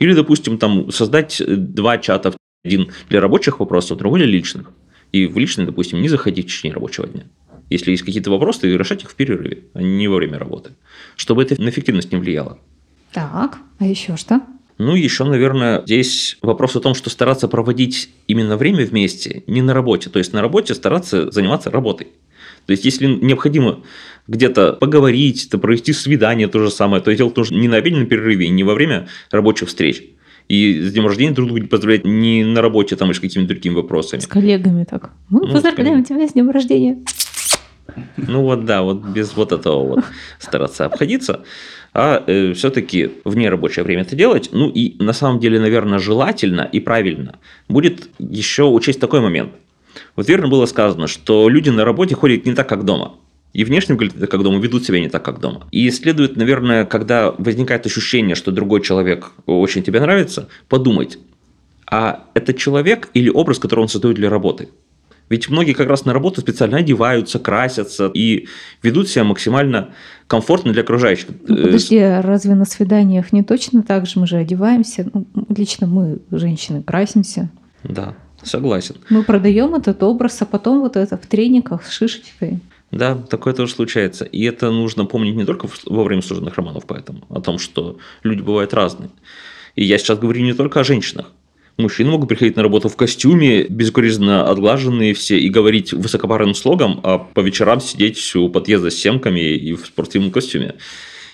Или, 0.00 0.14
допустим, 0.14 0.58
там 0.58 0.90
создать 0.90 1.40
два 1.46 1.98
чата, 1.98 2.34
один 2.64 2.90
для 3.08 3.20
рабочих 3.20 3.60
вопросов, 3.60 3.98
другой 3.98 4.18
для 4.18 4.28
личных. 4.28 4.72
И 5.12 5.26
в 5.26 5.38
личный, 5.38 5.64
допустим, 5.64 6.02
не 6.02 6.08
заходить 6.08 6.46
в 6.46 6.48
течение 6.48 6.74
рабочего 6.74 7.06
дня. 7.06 7.22
Если 7.70 7.90
есть 7.90 8.02
какие-то 8.02 8.30
вопросы, 8.30 8.60
то 8.60 8.66
решать 8.66 9.02
их 9.02 9.10
в 9.10 9.14
перерыве, 9.14 9.64
а 9.74 9.82
не 9.82 10.08
во 10.08 10.16
время 10.16 10.38
работы. 10.38 10.70
Чтобы 11.16 11.42
это 11.42 11.60
на 11.60 11.68
эффективность 11.68 12.12
не 12.12 12.18
влияло. 12.18 12.58
Так, 13.12 13.58
а 13.78 13.86
еще 13.86 14.16
что? 14.16 14.40
Ну, 14.78 14.94
еще, 14.94 15.24
наверное, 15.24 15.82
здесь 15.84 16.38
вопрос 16.40 16.76
о 16.76 16.80
том, 16.80 16.94
что 16.94 17.10
стараться 17.10 17.48
проводить 17.48 18.10
именно 18.28 18.56
время 18.56 18.86
вместе, 18.86 19.42
не 19.46 19.60
на 19.60 19.74
работе. 19.74 20.08
То 20.08 20.20
есть 20.20 20.32
на 20.32 20.40
работе 20.40 20.74
стараться 20.74 21.30
заниматься 21.30 21.70
работой. 21.70 22.08
То 22.66 22.72
есть, 22.72 22.84
если 22.84 23.06
необходимо 23.06 23.82
где-то 24.28 24.74
поговорить, 24.74 25.48
то 25.50 25.58
провести 25.58 25.92
свидание, 25.92 26.48
то 26.48 26.60
же 26.60 26.70
самое, 26.70 27.02
то 27.02 27.14
делать 27.14 27.36
нужно 27.36 27.56
не 27.56 27.66
на 27.66 27.76
обеденном 27.76 28.06
перерыве, 28.06 28.48
не 28.50 28.62
во 28.62 28.74
время 28.74 29.08
рабочих 29.30 29.68
встреч. 29.68 30.04
И 30.48 30.80
с 30.80 30.92
днем 30.92 31.06
рождения 31.06 31.32
друг 31.32 31.48
друга 31.48 31.66
поздравлять 31.66 32.04
не 32.04 32.44
на 32.44 32.62
работе 32.62 32.96
там, 32.96 33.10
и 33.10 33.14
с 33.14 33.20
какими-то 33.20 33.48
другими 33.48 33.74
вопросами. 33.74 34.20
С 34.20 34.26
коллегами 34.26 34.84
так. 34.84 35.10
Мы 35.28 35.40
Ну, 35.40 35.52
поздравляем 35.52 36.04
тебя 36.04 36.26
с 36.26 36.32
днем 36.32 36.50
рождения. 36.50 36.98
Ну 38.16 38.42
вот 38.42 38.64
да, 38.64 38.82
вот 38.82 39.02
без 39.04 39.34
вот 39.34 39.52
этого 39.52 39.82
вот 39.82 40.04
стараться 40.38 40.84
обходиться, 40.84 41.44
а 41.94 42.22
все-таки 42.54 43.12
в 43.24 43.36
нерабочее 43.36 43.84
время 43.84 44.02
это 44.02 44.14
делать. 44.14 44.50
Ну 44.52 44.68
и 44.68 45.02
на 45.02 45.12
самом 45.12 45.40
деле, 45.40 45.58
наверное, 45.58 45.98
желательно 45.98 46.68
и 46.70 46.80
правильно 46.80 47.38
будет 47.68 48.08
еще 48.18 48.64
учесть 48.64 49.00
такой 49.00 49.20
момент. 49.20 49.52
Вот 50.14 50.28
верно 50.28 50.48
было 50.48 50.66
сказано, 50.66 51.08
что 51.08 51.48
люди 51.48 51.70
на 51.70 51.84
работе 51.84 52.14
ходят 52.14 52.46
не 52.46 52.54
так, 52.54 52.68
как 52.68 52.84
дома. 52.84 53.14
И 53.54 53.64
внешне 53.64 53.94
выглядят 53.94 54.30
как 54.30 54.42
дома, 54.42 54.60
ведут 54.60 54.84
себя 54.84 55.00
не 55.00 55.08
так, 55.08 55.24
как 55.24 55.40
дома. 55.40 55.66
И 55.72 55.90
следует, 55.90 56.36
наверное, 56.36 56.84
когда 56.84 57.32
возникает 57.32 57.86
ощущение, 57.86 58.36
что 58.36 58.52
другой 58.52 58.82
человек 58.82 59.32
очень 59.46 59.82
тебе 59.82 60.00
нравится, 60.00 60.48
подумать, 60.68 61.18
а 61.90 62.24
это 62.34 62.52
человек 62.52 63.08
или 63.14 63.30
образ, 63.30 63.58
который 63.58 63.80
он 63.80 63.88
создает 63.88 64.16
для 64.16 64.28
работы? 64.28 64.68
Ведь 65.28 65.48
многие 65.48 65.72
как 65.72 65.88
раз 65.88 66.04
на 66.04 66.12
работу 66.12 66.40
специально 66.40 66.78
одеваются, 66.78 67.38
красятся 67.38 68.10
и 68.12 68.48
ведут 68.82 69.08
себя 69.08 69.24
максимально 69.24 69.90
комфортно 70.26 70.72
для 70.72 70.82
окружающих. 70.82 71.28
Ну, 71.46 71.56
подожди, 71.56 71.98
а 71.98 72.22
разве 72.22 72.54
на 72.54 72.64
свиданиях 72.64 73.32
не 73.32 73.42
точно 73.42 73.82
так 73.82 74.06
же? 74.06 74.20
Мы 74.20 74.26
же 74.26 74.36
одеваемся. 74.36 75.06
Ну, 75.12 75.26
лично 75.54 75.86
мы, 75.86 76.18
женщины, 76.30 76.82
красимся. 76.82 77.50
Да, 77.84 78.14
согласен. 78.42 78.96
Мы 79.10 79.22
продаем 79.22 79.74
этот 79.74 80.02
образ, 80.02 80.40
а 80.40 80.46
потом 80.46 80.80
вот 80.80 80.96
это 80.96 81.16
в 81.16 81.26
трениках 81.26 81.84
с 81.84 81.90
шишечкой. 81.90 82.60
Да, 82.90 83.14
такое 83.16 83.52
тоже 83.52 83.72
случается. 83.72 84.24
И 84.24 84.42
это 84.44 84.70
нужно 84.70 85.04
помнить 85.04 85.36
не 85.36 85.44
только 85.44 85.68
во 85.84 86.04
время 86.04 86.22
служебных 86.22 86.54
романов, 86.56 86.84
поэтому, 86.86 87.20
о 87.28 87.40
том, 87.40 87.58
что 87.58 87.98
люди 88.22 88.40
бывают 88.40 88.72
разные. 88.72 89.10
И 89.74 89.84
я 89.84 89.98
сейчас 89.98 90.18
говорю 90.18 90.42
не 90.42 90.54
только 90.54 90.80
о 90.80 90.84
женщинах. 90.84 91.30
Мужчины 91.78 92.10
могут 92.10 92.28
приходить 92.28 92.56
на 92.56 92.64
работу 92.64 92.88
в 92.88 92.96
костюме, 92.96 93.62
безукоризненно 93.62 94.48
отглаженные 94.50 95.14
все, 95.14 95.38
и 95.38 95.48
говорить 95.48 95.92
высокопарным 95.92 96.56
слогом, 96.56 96.98
а 97.04 97.18
по 97.18 97.38
вечерам 97.38 97.80
сидеть 97.80 98.34
у 98.34 98.48
подъезда 98.48 98.90
с 98.90 98.96
семками 98.96 99.54
и 99.54 99.74
в 99.74 99.86
спортивном 99.86 100.32
костюме. 100.32 100.74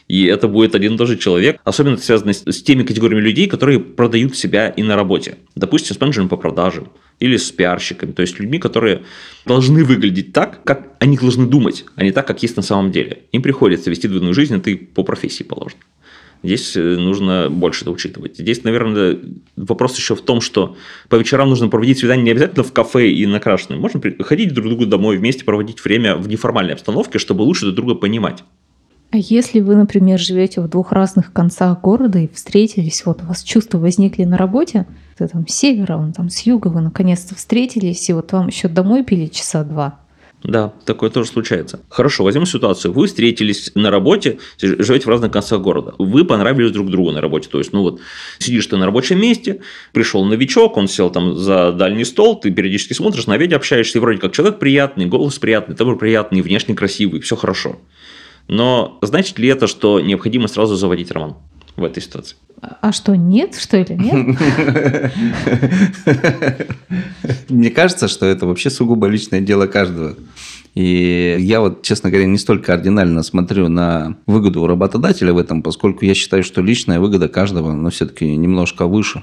И 0.06 0.26
это 0.26 0.46
будет 0.46 0.74
один 0.74 0.96
и 0.96 0.98
тот 0.98 1.08
же 1.08 1.16
человек. 1.16 1.58
Особенно 1.64 1.94
это 1.94 2.02
связано 2.02 2.34
с, 2.34 2.62
теми 2.62 2.82
категориями 2.82 3.22
людей, 3.22 3.46
которые 3.46 3.80
продают 3.80 4.36
себя 4.36 4.68
и 4.68 4.82
на 4.82 4.96
работе. 4.96 5.38
Допустим, 5.54 5.96
с 5.96 6.00
менеджером 6.00 6.28
по 6.28 6.36
продажам 6.36 6.92
или 7.20 7.38
с 7.38 7.50
пиарщиками. 7.50 8.12
То 8.12 8.20
есть 8.20 8.38
людьми, 8.38 8.58
которые 8.58 9.04
должны 9.46 9.82
выглядеть 9.82 10.34
так, 10.34 10.62
как 10.64 10.90
они 11.00 11.16
должны 11.16 11.46
думать, 11.46 11.86
а 11.96 12.04
не 12.04 12.12
так, 12.12 12.26
как 12.26 12.42
есть 12.42 12.56
на 12.56 12.62
самом 12.62 12.92
деле. 12.92 13.22
Им 13.32 13.40
приходится 13.40 13.88
вести 13.88 14.08
двойную 14.08 14.34
жизнь, 14.34 14.54
это 14.54 14.68
и 14.68 14.74
по 14.74 15.04
профессии 15.04 15.42
положено. 15.42 15.80
Здесь 16.44 16.76
э, 16.76 16.80
нужно 16.80 17.48
больше 17.48 17.84
это 17.84 17.90
учитывать. 17.90 18.36
Здесь, 18.36 18.64
наверное, 18.64 19.18
вопрос 19.56 19.96
еще 19.96 20.14
в 20.14 20.20
том, 20.20 20.42
что 20.42 20.76
по 21.08 21.16
вечерам 21.16 21.48
нужно 21.48 21.68
проводить 21.68 21.98
свидание 21.98 22.22
не 22.22 22.30
обязательно 22.32 22.62
в 22.62 22.72
кафе 22.72 23.10
и 23.10 23.26
накрашенным. 23.26 23.80
Можно 23.80 24.02
ходить 24.20 24.52
друг 24.52 24.66
к 24.66 24.68
другу 24.68 24.86
домой, 24.86 25.16
вместе 25.16 25.42
проводить 25.44 25.82
время 25.82 26.16
в 26.16 26.28
неформальной 26.28 26.74
обстановке, 26.74 27.18
чтобы 27.18 27.42
лучше 27.42 27.64
друг 27.64 27.76
друга 27.76 27.94
понимать. 27.94 28.44
А 29.10 29.16
если 29.16 29.60
вы, 29.60 29.74
например, 29.74 30.18
живете 30.18 30.60
в 30.60 30.68
двух 30.68 30.92
разных 30.92 31.32
концах 31.32 31.80
города 31.80 32.18
и 32.18 32.28
встретились, 32.28 33.06
вот 33.06 33.22
у 33.22 33.26
вас 33.26 33.42
чувства 33.42 33.78
возникли 33.78 34.24
на 34.24 34.36
работе, 34.36 34.86
ты 35.16 35.26
там 35.28 35.48
с 35.48 35.54
севера, 35.54 35.96
он 35.96 36.12
там 36.12 36.28
с 36.28 36.40
юга, 36.40 36.68
вы 36.68 36.82
наконец-то 36.82 37.34
встретились, 37.34 38.10
и 38.10 38.12
вот 38.12 38.32
вам 38.32 38.48
еще 38.48 38.68
домой 38.68 39.02
пили 39.02 39.26
часа 39.28 39.64
два, 39.64 40.00
да, 40.44 40.74
такое 40.84 41.08
тоже 41.08 41.30
случается. 41.30 41.80
Хорошо, 41.88 42.22
возьмем 42.22 42.44
ситуацию. 42.44 42.92
Вы 42.92 43.06
встретились 43.06 43.72
на 43.74 43.90
работе, 43.90 44.38
живете 44.58 45.06
в 45.06 45.08
разных 45.08 45.32
концах 45.32 45.62
города. 45.62 45.94
Вы 45.98 46.26
понравились 46.26 46.70
друг 46.70 46.90
другу 46.90 47.12
на 47.12 47.22
работе. 47.22 47.48
То 47.48 47.58
есть, 47.58 47.72
ну 47.72 47.80
вот, 47.80 48.00
сидишь 48.38 48.66
ты 48.66 48.76
на 48.76 48.84
рабочем 48.84 49.18
месте, 49.18 49.62
пришел 49.92 50.22
новичок, 50.22 50.76
он 50.76 50.86
сел 50.86 51.08
там 51.08 51.34
за 51.34 51.72
дальний 51.72 52.04
стол, 52.04 52.38
ты 52.38 52.50
периодически 52.50 52.92
смотришь, 52.92 53.26
на 53.26 53.38
виде 53.38 53.56
общаешься, 53.56 53.96
и 53.96 54.00
вроде 54.02 54.20
как 54.20 54.32
человек 54.32 54.58
приятный, 54.58 55.06
голос 55.06 55.38
приятный, 55.38 55.76
тоже 55.76 55.96
приятный, 55.96 56.42
внешне 56.42 56.74
красивый, 56.74 57.20
все 57.20 57.36
хорошо. 57.36 57.78
Но 58.46 58.98
значит 59.00 59.38
ли 59.38 59.48
это, 59.48 59.66
что 59.66 59.98
необходимо 59.98 60.48
сразу 60.48 60.76
заводить 60.76 61.10
роман 61.10 61.36
в 61.76 61.85
этой 61.85 62.02
ситуации? 62.02 62.37
А 62.81 62.93
что, 62.93 63.14
нет, 63.14 63.57
что 63.57 63.76
или 63.76 63.95
нет? 63.95 64.38
Мне 67.49 67.71
кажется, 67.71 68.09
что 68.09 68.26
это 68.26 68.47
вообще 68.47 68.71
сугубо 68.71 69.07
личное 69.07 69.40
дело 69.40 69.66
каждого. 69.66 70.16
И 70.75 71.37
я 71.38 71.61
вот, 71.61 71.83
честно 71.83 72.11
говоря, 72.11 72.26
не 72.26 72.38
столь 72.38 72.61
кардинально 72.61 73.23
смотрю 73.23 73.69
на 73.69 74.16
выгоду 74.26 74.62
у 74.62 74.66
работодателя 74.66 75.33
в 75.33 75.38
этом, 75.38 75.62
поскольку 75.62 76.04
я 76.04 76.14
считаю, 76.14 76.43
что 76.43 76.62
личная 76.62 77.00
выгода 77.00 77.28
каждого, 77.28 77.73
но 77.73 77.90
все-таки 77.90 78.37
немножко 78.37 78.87
выше. 78.87 79.23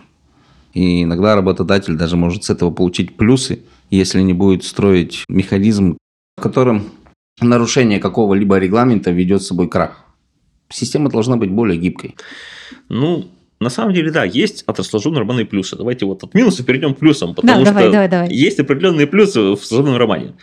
И 0.73 1.03
иногда 1.03 1.35
работодатель 1.35 1.95
даже 1.95 2.15
может 2.15 2.45
с 2.45 2.49
этого 2.49 2.71
получить 2.71 3.17
плюсы, 3.17 3.63
если 3.89 4.21
не 4.21 4.33
будет 4.33 4.63
строить 4.63 5.25
механизм, 5.27 5.97
в 6.37 6.41
котором 6.41 6.85
нарушение 7.41 7.99
какого-либо 7.99 8.57
регламента 8.57 9.11
ведет 9.11 9.41
с 9.41 9.47
собой 9.47 9.67
крах. 9.67 10.05
Система 10.71 11.09
должна 11.09 11.37
быть 11.37 11.49
более 11.49 11.77
гибкой. 11.77 12.15
Ну, 12.89 13.27
на 13.61 13.69
самом 13.69 13.93
деле, 13.93 14.11
да, 14.11 14.23
есть 14.23 14.63
от 14.65 14.83
служебного 14.83 15.45
плюсы. 15.45 15.75
Давайте 15.75 16.05
вот 16.05 16.23
от 16.23 16.33
минусов 16.33 16.65
перейдем 16.65 16.95
к 16.95 16.99
плюсам, 16.99 17.35
потому 17.35 17.59
да, 17.59 17.65
что 17.65 17.73
давай, 17.73 17.91
давай, 17.91 18.09
давай. 18.09 18.33
есть 18.33 18.59
определенные 18.59 19.05
плюсы 19.05 19.39
в 19.39 19.59
служебном 19.63 19.97
романе. 19.97 20.33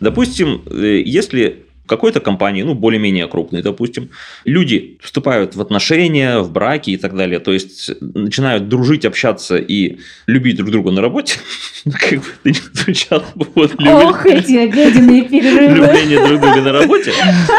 Допустим, 0.00 0.62
э, 0.70 1.02
если 1.04 1.66
в 1.84 1.88
какой-то 1.88 2.20
компании, 2.20 2.62
ну, 2.62 2.74
более-менее 2.74 3.26
крупной, 3.26 3.60
допустим, 3.60 4.10
люди 4.44 4.98
вступают 5.02 5.56
в 5.56 5.60
отношения, 5.60 6.38
в 6.38 6.50
браки 6.50 6.90
и 6.90 6.96
так 6.96 7.14
далее, 7.16 7.40
то 7.40 7.52
есть 7.52 7.90
начинают 8.00 8.68
дружить, 8.68 9.04
общаться 9.04 9.56
и 9.56 9.98
любить 10.26 10.56
друг 10.56 10.70
друга 10.70 10.92
на 10.92 11.00
работе, 11.00 11.40
ну, 11.84 11.92
как 11.92 12.20
бы 12.20 12.24
это 12.44 12.48
не 12.48 12.60
звучало. 12.72 13.24
Вот, 13.34 13.72
Ох, 13.84 14.26
эти 14.26 14.56
обеденные 14.56 15.22
перерывы. 15.22 15.86
Любление 15.86 16.26
друг 16.26 16.40
друга 16.40 16.60
на 16.62 16.72
работе, 16.72 17.12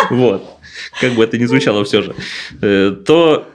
вот, 0.10 0.53
как 1.00 1.14
бы 1.14 1.24
это 1.24 1.38
ни 1.38 1.46
звучало 1.46 1.84
все 1.84 2.02
же, 2.02 2.16
э, 2.62 2.96
то 3.06 3.48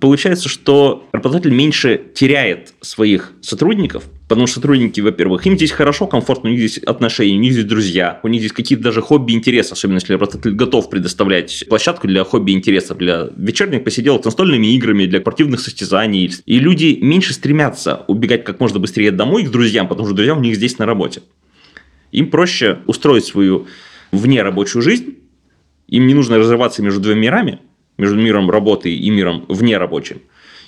получается, 0.00 0.48
что 0.48 1.08
работодатель 1.12 1.52
меньше 1.52 2.00
теряет 2.14 2.74
своих 2.80 3.32
сотрудников, 3.40 4.04
потому 4.28 4.46
что 4.46 4.56
сотрудники, 4.56 5.00
во-первых, 5.00 5.46
им 5.46 5.56
здесь 5.56 5.72
хорошо, 5.72 6.06
комфортно, 6.06 6.50
у 6.50 6.52
них 6.52 6.60
здесь 6.60 6.82
отношения, 6.84 7.36
у 7.36 7.40
них 7.40 7.52
здесь 7.52 7.64
друзья, 7.64 8.20
у 8.22 8.28
них 8.28 8.40
здесь 8.40 8.52
какие-то 8.52 8.84
даже 8.84 9.02
хобби 9.02 9.32
интересы, 9.32 9.72
особенно 9.72 9.96
если 9.96 10.14
работодатель 10.14 10.52
готов 10.52 10.90
предоставлять 10.90 11.64
площадку 11.68 12.06
для 12.06 12.24
хобби 12.24 12.52
интересов, 12.52 12.98
для 12.98 13.28
вечерних 13.36 13.84
посиделок 13.84 14.22
с 14.22 14.24
настольными 14.24 14.74
играми, 14.74 15.06
для 15.06 15.20
спортивных 15.20 15.60
состязаний. 15.60 16.32
И 16.46 16.58
люди 16.58 16.98
меньше 17.00 17.32
стремятся 17.34 18.04
убегать 18.06 18.44
как 18.44 18.60
можно 18.60 18.78
быстрее 18.78 19.10
домой 19.10 19.44
к 19.44 19.50
друзьям, 19.50 19.88
потому 19.88 20.06
что 20.06 20.16
друзья 20.16 20.34
у 20.34 20.40
них 20.40 20.56
здесь 20.56 20.78
на 20.78 20.86
работе. 20.86 21.22
Им 22.12 22.30
проще 22.30 22.78
устроить 22.86 23.24
свою 23.24 23.66
вне 24.12 24.42
рабочую 24.42 24.82
жизнь, 24.82 25.16
им 25.88 26.06
не 26.06 26.14
нужно 26.14 26.38
разрываться 26.38 26.82
между 26.82 27.00
двумя 27.00 27.20
мирами, 27.20 27.58
между 27.98 28.16
миром 28.16 28.50
работы 28.50 28.94
и 28.94 29.10
миром 29.10 29.44
вне 29.48 29.78
рабочим. 29.78 30.18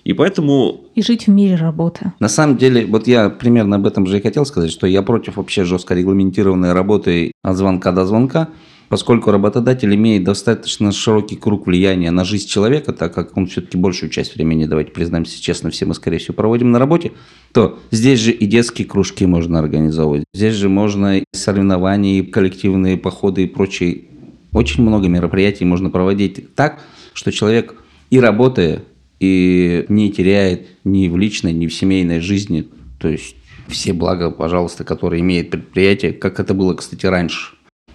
И 0.05 0.13
поэтому... 0.13 0.85
И 0.95 1.03
жить 1.03 1.27
в 1.27 1.31
мире 1.31 1.57
работы. 1.57 2.13
На 2.21 2.29
самом 2.29 2.59
деле, 2.59 2.87
вот 2.87 3.09
я 3.09 3.29
примерно 3.29 3.75
об 3.75 3.87
этом 3.87 4.07
же 4.07 4.19
и 4.19 4.23
хотел 4.23 4.47
сказать, 4.47 4.71
что 4.71 4.87
я 4.87 5.03
против 5.03 5.37
вообще 5.37 5.65
жестко 5.65 5.95
регламентированной 5.95 6.75
работы 6.75 7.33
от 7.43 7.57
звонка 7.57 7.91
до 7.91 8.07
звонка, 8.07 8.49
поскольку 8.89 9.33
работодатель 9.33 9.93
имеет 9.95 10.23
достаточно 10.23 10.93
широкий 10.93 11.35
круг 11.35 11.67
влияния 11.67 12.13
на 12.13 12.23
жизнь 12.23 12.47
человека, 12.47 12.93
так 12.93 13.15
как 13.15 13.37
он 13.37 13.49
все-таки 13.49 13.77
большую 13.77 14.11
часть 14.11 14.37
времени, 14.37 14.67
давайте 14.67 14.93
признаемся 14.93 15.43
честно, 15.43 15.71
все 15.71 15.87
мы, 15.87 15.95
скорее 15.95 16.19
всего, 16.19 16.35
проводим 16.35 16.71
на 16.71 16.79
работе, 16.79 17.11
то 17.53 17.81
здесь 17.91 18.21
же 18.21 18.31
и 18.31 18.47
детские 18.47 18.87
кружки 18.87 19.27
можно 19.27 19.59
организовывать, 19.59 20.23
здесь 20.33 20.55
же 20.55 20.69
можно 20.69 21.19
и 21.19 21.25
соревнования, 21.33 22.21
и 22.21 22.23
коллективные 22.23 22.97
походы 22.97 23.43
и 23.43 23.47
прочие. 23.47 24.05
Очень 24.53 24.83
много 24.83 25.09
мероприятий 25.09 25.65
можно 25.65 25.91
проводить 25.91 26.55
так, 26.55 26.83
что 27.13 27.33
человек 27.33 27.75
и 28.11 28.21
работая, 28.21 28.83
и 29.21 29.85
не 29.89 30.13
теряет 30.13 30.69
ни 30.85 31.09
в 31.09 31.17
личной, 31.17 31.53
ни 31.53 31.67
в 31.67 31.75
семейной 31.75 32.21
жизни. 32.21 32.69
То 32.99 33.09
есть 33.09 33.37
все 33.69 33.93
блага, 33.93 34.31
пожалуйста, 34.31 34.85
которые 34.85 35.21
имеет 35.23 35.51
предприятие, 35.51 36.13
как 36.13 36.41
это 36.41 36.55
было, 36.55 36.75
кстати, 36.75 37.07
раньше. 37.07 37.55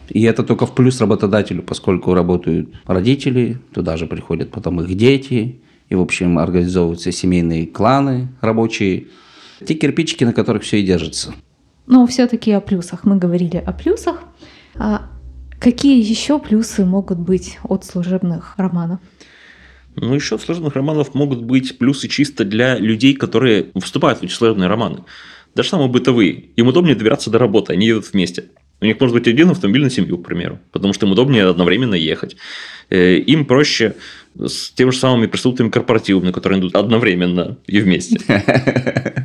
И 0.09 0.23
это 0.23 0.43
только 0.43 0.65
в 0.65 0.75
плюс 0.75 0.99
работодателю, 0.99 1.63
поскольку 1.63 2.13
работают 2.13 2.69
родители, 2.85 3.59
туда 3.73 3.95
же 3.95 4.07
приходят 4.07 4.51
потом 4.51 4.81
их 4.81 4.93
дети, 4.95 5.61
и, 5.89 5.95
в 5.95 6.01
общем, 6.01 6.37
организовываются 6.37 7.11
семейные 7.11 7.67
кланы 7.67 8.29
рабочие. 8.41 9.07
Те 9.65 9.73
кирпичики, 9.73 10.23
на 10.23 10.33
которых 10.33 10.63
все 10.63 10.79
и 10.79 10.83
держится. 10.83 11.33
Но 11.85 12.07
все-таки 12.07 12.51
о 12.51 12.61
плюсах. 12.61 13.03
Мы 13.03 13.17
говорили 13.17 13.57
о 13.57 13.71
плюсах. 13.73 14.23
А 14.75 15.09
Какие 15.61 16.01
еще 16.03 16.39
плюсы 16.39 16.85
могут 16.85 17.19
быть 17.19 17.59
от 17.61 17.85
служебных 17.85 18.55
романов? 18.57 18.99
Ну, 19.95 20.15
еще 20.15 20.33
от 20.33 20.41
служебных 20.41 20.73
романов 20.73 21.13
могут 21.13 21.43
быть 21.43 21.77
плюсы 21.77 22.07
чисто 22.07 22.45
для 22.45 22.79
людей, 22.79 23.13
которые 23.13 23.67
вступают 23.79 24.19
в 24.19 24.23
эти 24.23 24.31
служебные 24.31 24.67
романы. 24.67 25.03
Даже 25.53 25.69
самые 25.69 25.87
бытовые. 25.87 26.45
Им 26.55 26.69
удобнее 26.69 26.95
добираться 26.95 27.29
до 27.29 27.37
работы, 27.37 27.73
они 27.73 27.85
едут 27.85 28.11
вместе. 28.11 28.45
У 28.79 28.85
них 28.85 28.99
может 28.99 29.13
быть 29.13 29.27
один 29.27 29.51
автомобиль 29.51 29.83
на 29.83 29.91
семью, 29.91 30.17
к 30.17 30.25
примеру, 30.25 30.57
потому 30.71 30.93
что 30.93 31.05
им 31.05 31.11
удобнее 31.11 31.45
одновременно 31.45 31.93
ехать. 31.93 32.37
Э, 32.89 33.17
им 33.17 33.45
проще 33.45 33.93
с 34.39 34.71
теми 34.71 34.91
же 34.91 34.97
самыми 34.97 35.27
пресловутыми 35.27 35.69
корпоративами, 35.69 36.31
которые 36.31 36.59
идут 36.59 36.75
одновременно 36.75 37.57
и 37.67 37.79
вместе. 37.79 38.19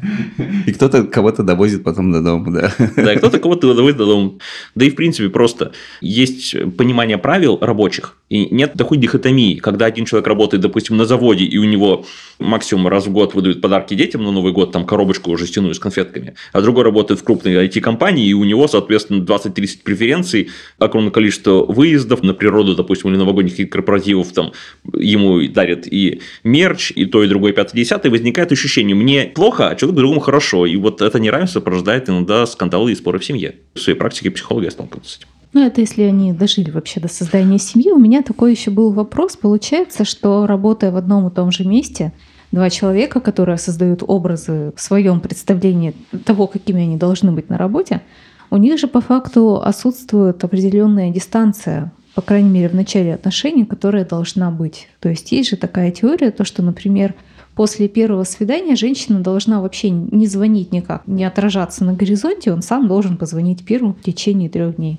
И 0.67 0.73
кто-то 0.73 1.05
кого-то 1.05 1.43
довозит 1.43 1.85
потом 1.85 2.13
до 2.13 2.21
дома, 2.21 2.53
да. 2.53 2.73
Да, 2.97 3.15
кто-то 3.17 3.39
кого-то 3.39 3.75
довозит 3.75 3.97
до 3.97 4.07
дома. 4.07 4.33
Да 4.75 4.85
и, 4.85 4.91
в 4.91 4.97
принципе, 4.97 5.29
просто 5.29 5.73
есть 6.01 6.55
понимание 6.77 7.19
правил 7.19 7.59
рабочих, 7.61 8.17
и 8.29 8.47
нет 8.53 8.75
такой 8.75 8.99
дихотомии, 8.99 9.57
когда 9.57 9.87
один 9.87 10.05
человек 10.05 10.27
работает, 10.27 10.63
допустим, 10.63 10.97
на 10.97 11.05
заводе, 11.05 11.45
и 11.45 11.59
у 11.59 11.65
него 11.65 12.05
максимум 12.39 12.89
раз 12.89 13.07
в 13.07 13.13
год 13.13 13.35
выдают 13.35 13.61
подарки 13.61 13.95
детям 13.95 14.25
на 14.25 14.33
Новый 14.33 14.53
год, 14.53 14.73
там 14.73 14.85
коробочку 14.85 15.37
жестяную 15.37 15.75
с 15.75 15.79
конфетками, 15.79 16.35
а 16.53 16.61
другой 16.61 16.85
работает 16.85 17.21
в 17.21 17.25
крупной 17.25 17.67
IT-компании, 17.67 18.27
и 18.27 18.33
у 18.35 18.45
него, 18.45 18.67
соответственно, 18.67 19.23
20-30 19.23 19.83
преференций, 19.85 20.51
огромное 20.79 21.13
количество 21.13 21.65
выездов 21.65 22.23
на 22.23 22.35
природу, 22.35 22.75
допустим, 22.75 23.11
или 23.11 23.17
новогодних 23.17 23.71
корпоративов, 23.71 24.33
там, 24.33 24.53
ему 24.97 25.47
дарят 25.49 25.87
и 25.87 26.21
мерч, 26.45 26.93
и 26.95 27.07
то, 27.07 27.23
и 27.23 27.29
другое, 27.29 27.53
пятое, 27.53 27.81
десятое, 27.81 28.11
возникает 28.11 28.53
ощущение, 28.53 28.95
мне 28.95 29.25
плохо, 29.25 29.69
а 29.69 29.77
человеку 29.77 29.97
другому 29.97 30.21
хорошо. 30.21 30.67
И 30.67 30.77
вот 30.77 31.03
это 31.03 31.21
неравенство 31.21 31.61
порождает 31.61 32.09
иногда 32.09 32.47
скандалы 32.47 32.93
и 32.93 32.95
споры 32.95 33.19
в 33.19 33.25
семье. 33.25 33.57
В 33.75 33.81
своей 33.81 33.99
практике 33.99 34.31
психолога 34.31 34.67
я 34.67 34.71
сталкивался 34.71 35.11
с 35.11 35.17
этим. 35.19 35.29
Ну, 35.53 35.65
это 35.65 35.81
если 35.81 36.03
они 36.03 36.33
дожили 36.33 36.71
вообще 36.71 37.01
до 37.01 37.09
создания 37.09 37.59
семьи. 37.59 37.91
У 37.91 37.99
меня 37.99 38.23
такой 38.23 38.51
еще 38.51 38.71
был 38.71 38.93
вопрос. 38.93 39.37
Получается, 39.37 40.05
что 40.05 40.47
работая 40.47 40.91
в 40.91 40.97
одном 40.97 41.29
и 41.29 41.35
том 41.35 41.51
же 41.51 41.65
месте, 41.65 42.13
два 42.53 42.69
человека, 42.69 43.21
которые 43.21 43.57
создают 43.57 44.03
образы 44.07 44.73
в 44.77 44.81
своем 44.81 45.21
представлении 45.21 45.95
того, 46.25 46.47
какими 46.47 46.83
они 46.83 46.97
должны 46.97 47.33
быть 47.33 47.49
на 47.49 47.57
работе, 47.57 48.03
У 48.51 48.57
них 48.57 48.79
же 48.79 48.87
по 48.87 49.01
факту 49.01 49.61
отсутствует 49.61 50.43
определенная 50.45 51.11
дистанция, 51.11 51.93
по 52.17 52.23
крайней 52.23 52.49
мере, 52.49 52.71
в 52.71 52.75
начале 52.75 53.15
отношений, 53.15 53.67
которая 53.67 54.07
должна 54.07 54.51
быть. 54.51 54.89
То 55.01 55.11
есть 55.11 55.33
есть 55.33 55.51
же 55.51 55.57
такая 55.59 55.91
теория, 55.91 56.31
то, 56.31 56.45
что, 56.47 56.63
например, 56.63 57.15
после 57.55 57.89
первого 57.89 58.25
свидания 58.25 58.75
женщина 58.75 59.21
должна 59.21 59.61
вообще 59.61 59.91
не 59.91 60.27
звонить 60.27 60.73
никак, 60.73 61.07
не 61.07 61.25
отражаться 61.25 61.85
на 61.85 61.93
горизонте, 61.93 62.55
он 62.55 62.63
сам 62.63 62.89
должен 62.89 63.19
позвонить 63.19 63.67
первым 63.67 63.93
в 63.93 64.01
течение 64.01 64.49
трех 64.49 64.77
дней. 64.77 64.99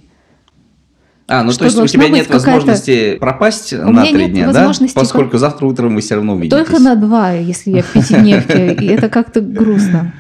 А, 1.28 1.44
ну 1.44 1.50
Что 1.50 1.62
то 1.62 1.66
есть 1.66 1.78
у 1.80 1.88
тебя 1.88 2.08
нет 2.08 2.30
возможности 2.30 3.18
пропасть 3.18 3.74
У 3.74 3.92
на 3.92 4.06
три 4.06 4.28
дня, 4.28 4.46
да? 4.46 4.60
возможности 4.60 4.96
Поскольку 4.96 5.32
про- 5.32 5.38
завтра 5.40 5.66
утром 5.66 5.96
вы 5.96 6.02
все 6.02 6.16
равно 6.16 6.36
увидитесь. 6.36 6.56
Только 6.56 6.80
на 6.80 6.96
два, 6.96 7.32
если 7.32 7.72
я 7.72 7.82
в 7.82 7.92
пятидневке, 7.94 8.76
и 8.76 8.86
это 8.86 9.10
как-то 9.10 9.42
грустно. 9.42 10.14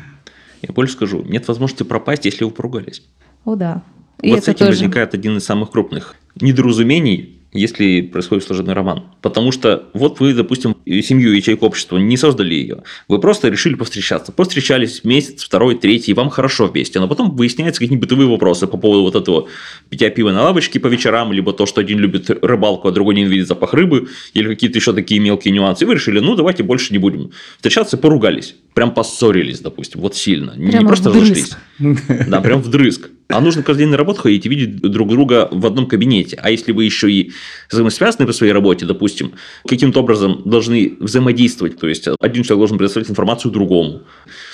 Я 0.63 0.73
больше 0.73 0.93
скажу, 0.93 1.21
нет 1.21 1.47
возможности 1.47 1.83
пропасть, 1.83 2.25
если 2.25 2.43
вы 2.43 2.49
поругались. 2.49 3.03
О 3.45 3.55
да. 3.55 3.83
И 4.21 4.31
вот 4.31 4.43
с 4.43 4.47
этим 4.47 4.59
тоже. 4.59 4.71
возникает 4.71 5.13
один 5.13 5.37
из 5.37 5.45
самых 5.45 5.71
крупных 5.71 6.15
недоразумений, 6.35 7.36
если 7.53 8.01
происходит 8.01 8.43
служебный 8.43 8.73
роман. 8.73 9.05
Потому 9.21 9.51
что 9.51 9.85
вот 9.93 10.19
вы, 10.19 10.33
допустим, 10.33 10.75
семью 10.85 11.33
ячейку 11.33 11.65
общества 11.65 11.97
не 11.97 12.17
создали 12.17 12.53
ее. 12.53 12.83
Вы 13.07 13.19
просто 13.19 13.47
решили 13.49 13.75
повстречаться. 13.75 14.31
Повстречались 14.31 15.03
месяц, 15.03 15.43
второй, 15.43 15.75
третий, 15.75 16.11
и 16.11 16.13
вам 16.13 16.29
хорошо 16.29 16.67
вместе. 16.67 16.99
Но 16.99 17.07
потом 17.07 17.35
выясняются 17.35 17.79
какие-нибудь 17.79 18.07
бытовые 18.07 18.29
вопросы 18.29 18.67
по 18.67 18.77
поводу 18.77 19.03
вот 19.03 19.15
этого 19.15 19.47
питья 19.89 20.09
пива 20.09 20.31
на 20.31 20.43
лавочке 20.43 20.79
по 20.79 20.87
вечерам, 20.87 21.31
либо 21.31 21.53
то, 21.53 21.65
что 21.65 21.81
один 21.81 21.99
любит 21.99 22.29
рыбалку, 22.29 22.87
а 22.89 22.91
другой 22.91 23.15
ненавидит 23.15 23.47
запах 23.47 23.73
рыбы, 23.73 24.07
или 24.33 24.47
какие-то 24.47 24.77
еще 24.77 24.93
такие 24.93 25.19
мелкие 25.19 25.53
нюансы. 25.53 25.83
И 25.83 25.87
вы 25.87 25.95
решили, 25.95 26.19
ну 26.19 26.35
давайте 26.35 26.63
больше 26.63 26.91
не 26.93 26.99
будем 26.99 27.31
встречаться, 27.55 27.97
поругались. 27.97 28.55
Прям 28.73 28.93
поссорились, 28.93 29.61
допустим, 29.61 30.01
вот 30.01 30.15
сильно. 30.15 30.53
не 30.55 30.71
Прямо 30.71 30.87
просто 30.87 31.09
вдрызг. 31.09 31.57
разошлись. 31.79 32.27
Да, 32.27 32.41
прям 32.41 32.61
вдрызг. 32.61 33.09
А 33.29 33.41
нужно 33.41 33.61
каждый 33.61 33.81
день 33.81 33.89
на 33.89 33.97
работу 33.97 34.21
ходить 34.21 34.45
и 34.45 34.49
видеть 34.49 34.77
друг 34.77 35.09
друга 35.09 35.49
в 35.51 35.65
одном 35.65 35.85
кабинете. 35.87 36.39
А 36.41 36.49
если 36.49 36.71
вы 36.71 36.85
еще 36.85 37.11
и 37.11 37.31
взаимосвязаны 37.69 38.25
по 38.25 38.33
своей 38.33 38.53
работе, 38.53 38.85
допустим, 38.85 39.33
каким-то 39.67 40.01
образом 40.01 40.41
должны 40.45 40.97
взаимодействовать, 40.99 41.79
то 41.79 41.87
есть 41.87 42.07
один 42.19 42.43
человек 42.43 42.59
должен 42.59 42.77
предоставить 42.77 43.09
информацию 43.09 43.51
другому, 43.51 44.03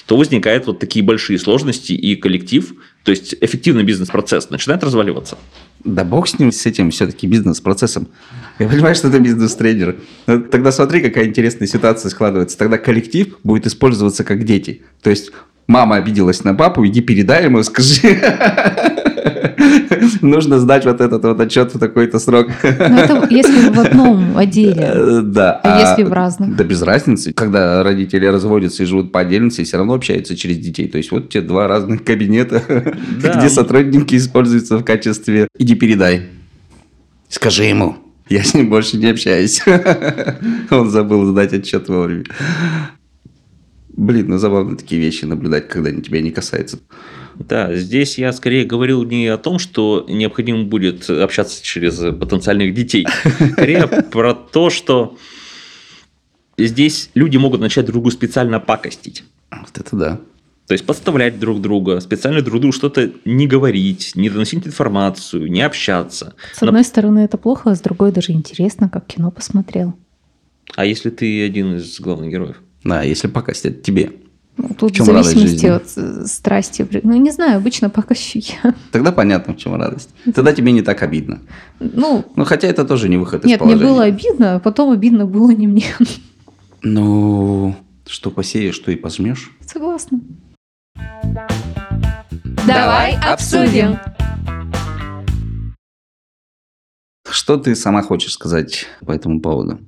то 0.05 0.17
возникают 0.17 0.67
вот 0.67 0.79
такие 0.79 1.03
большие 1.03 1.39
сложности, 1.39 1.93
и 1.93 2.15
коллектив, 2.15 2.73
то 3.03 3.11
есть 3.11 3.35
эффективный 3.41 3.83
бизнес-процесс 3.83 4.49
начинает 4.49 4.83
разваливаться. 4.83 5.37
Да 5.83 6.03
бог 6.03 6.27
с 6.27 6.39
ним, 6.39 6.51
с 6.51 6.65
этим 6.65 6.91
все-таки 6.91 7.27
бизнес-процессом. 7.27 8.07
Я 8.59 8.67
понимаю, 8.67 8.95
что 8.95 9.09
это 9.09 9.19
бизнес-тренер. 9.19 9.97
Но 10.27 10.39
Тогда 10.39 10.71
смотри, 10.71 11.01
какая 11.01 11.25
интересная 11.25 11.67
ситуация 11.67 12.09
складывается. 12.09 12.57
Тогда 12.57 12.77
коллектив 12.77 13.37
будет 13.43 13.67
использоваться 13.67 14.23
как 14.23 14.45
дети. 14.45 14.83
То 15.01 15.09
есть 15.09 15.31
мама 15.67 15.95
обиделась 15.97 16.43
на 16.43 16.53
папу, 16.53 16.85
иди 16.85 17.01
передай 17.01 17.45
ему, 17.45 17.63
скажи. 17.63 18.19
Нужно 20.21 20.59
сдать 20.59 20.85
вот 20.85 21.01
этот 21.01 21.23
вот 21.23 21.39
отчет 21.39 21.73
в 21.73 21.79
такой-то 21.79 22.19
срок. 22.19 22.47
Ну, 22.63 22.69
это 22.97 23.27
если 23.29 23.69
в 23.69 23.79
одном 23.79 24.37
отделе. 24.37 24.91
Э, 24.93 25.21
Да. 25.23 25.59
А 25.63 25.79
если 25.79 26.03
в 26.03 26.11
разных? 26.13 26.55
Да 26.55 26.63
без 26.63 26.81
разницы. 26.81 27.31
Когда 27.33 27.83
родители 27.83 28.25
разводятся 28.25 28.83
и 28.83 28.85
живут 28.85 29.11
по 29.11 29.21
отдельности, 29.21 29.63
все 29.63 29.77
равно 29.77 29.93
общаются 29.93 30.35
через 30.35 30.57
детей. 30.57 30.87
То 30.87 30.97
есть 30.97 31.11
вот 31.11 31.29
те 31.29 31.41
два 31.41 31.67
разных 31.67 32.03
кабинета, 32.03 32.61
Да. 33.21 33.33
где 33.35 33.49
сотрудники 33.49 34.15
используются 34.15 34.77
в 34.77 34.83
качестве 34.83 35.47
«иди 35.57 35.75
передай». 35.75 36.23
Скажи 37.29 37.63
ему. 37.63 37.97
Я 38.29 38.43
с 38.43 38.53
ним 38.53 38.69
больше 38.69 38.97
не 38.97 39.07
общаюсь. 39.07 39.61
Он 40.71 40.89
забыл 40.89 41.25
сдать 41.25 41.53
отчет 41.53 41.87
вовремя. 41.89 42.23
Блин, 43.93 44.27
ну 44.29 44.37
забавно 44.37 44.75
такие 44.75 44.99
вещи 44.99 45.25
наблюдать, 45.25 45.67
когда 45.67 45.89
они 45.89 46.01
тебя 46.01 46.21
не 46.21 46.31
касаются. 46.31 46.79
Да, 47.35 47.73
здесь 47.75 48.17
я 48.17 48.31
скорее 48.33 48.65
говорил 48.65 49.03
не 49.03 49.27
о 49.27 49.37
том, 49.37 49.59
что 49.59 50.05
необходимо 50.07 50.63
будет 50.63 51.09
общаться 51.09 51.63
через 51.63 51.97
потенциальных 51.97 52.73
детей, 52.73 53.07
скорее 53.53 53.87
про 53.87 54.33
то, 54.33 54.69
что 54.69 55.17
здесь 56.57 57.09
люди 57.13 57.37
могут 57.37 57.61
начать 57.61 57.85
друг 57.85 57.95
другу 57.95 58.11
специально 58.11 58.59
пакостить. 58.59 59.23
Вот 59.51 59.77
это 59.77 59.95
да. 59.95 60.19
То 60.67 60.73
есть 60.73 60.85
подставлять 60.85 61.39
друг 61.39 61.61
друга, 61.61 61.99
специально 61.99 62.41
друг 62.41 62.61
другу 62.61 62.73
что-то 62.73 63.11
не 63.25 63.47
говорить, 63.47 64.13
не 64.15 64.29
доносить 64.29 64.65
информацию, 64.65 65.51
не 65.51 65.61
общаться. 65.61 66.35
С 66.53 66.63
одной 66.63 66.83
стороны, 66.83 67.19
это 67.19 67.37
плохо, 67.37 67.71
а 67.71 67.75
с 67.75 67.81
другой 67.81 68.11
даже 68.11 68.31
интересно, 68.31 68.89
как 68.89 69.05
кино 69.05 69.29
посмотрел. 69.29 69.93
А 70.75 70.85
если 70.85 71.09
ты 71.09 71.45
один 71.45 71.75
из 71.75 71.99
главных 71.99 72.31
героев? 72.31 72.61
Да, 72.83 73.01
если 73.03 73.27
покостят 73.27 73.81
тебе. 73.81 74.13
Ну, 74.55 74.69
Тут 74.77 74.91
В 74.91 74.95
чем 74.95 75.05
в 75.05 75.09
радость 75.09 75.29
зависимости 75.31 75.65
жизни? 75.65 75.69
от 75.69 76.23
э, 76.23 76.25
страсти. 76.27 76.87
Ну, 77.03 77.15
не 77.15 77.31
знаю, 77.31 77.57
обычно 77.57 77.89
покащу 77.89 78.39
я. 78.39 78.75
Тогда 78.91 79.11
понятно, 79.11 79.53
в 79.53 79.57
чем 79.57 79.73
радость. 79.75 80.09
Тогда 80.35 80.53
тебе 80.53 80.71
не 80.71 80.81
так 80.83 81.01
обидно. 81.01 81.39
Ну, 81.79 82.23
Ну, 82.35 82.45
хотя 82.45 82.67
это 82.67 82.85
тоже 82.85 83.09
не 83.09 83.17
выход 83.17 83.43
из 83.43 83.47
нет, 83.47 83.61
мне 83.61 83.69
положения. 83.75 83.91
было 83.91 84.03
обидно, 84.03 84.55
а 84.55 84.59
потом 84.59 84.91
обидно 84.91 85.25
было 85.25 85.49
не 85.51 85.65
мне. 85.67 85.85
Ну, 86.83 87.75
что 88.05 88.29
посеешь, 88.29 88.75
что 88.75 88.91
и 88.91 88.95
пожмешь. 88.95 89.49
Согласна. 89.65 90.19
Давай 92.67 93.15
обсудим. 93.25 93.97
Что 97.29 97.57
ты 97.57 97.75
сама 97.75 98.03
хочешь 98.03 98.33
сказать 98.33 98.85
по 99.05 99.11
этому 99.11 99.39
поводу? 99.41 99.79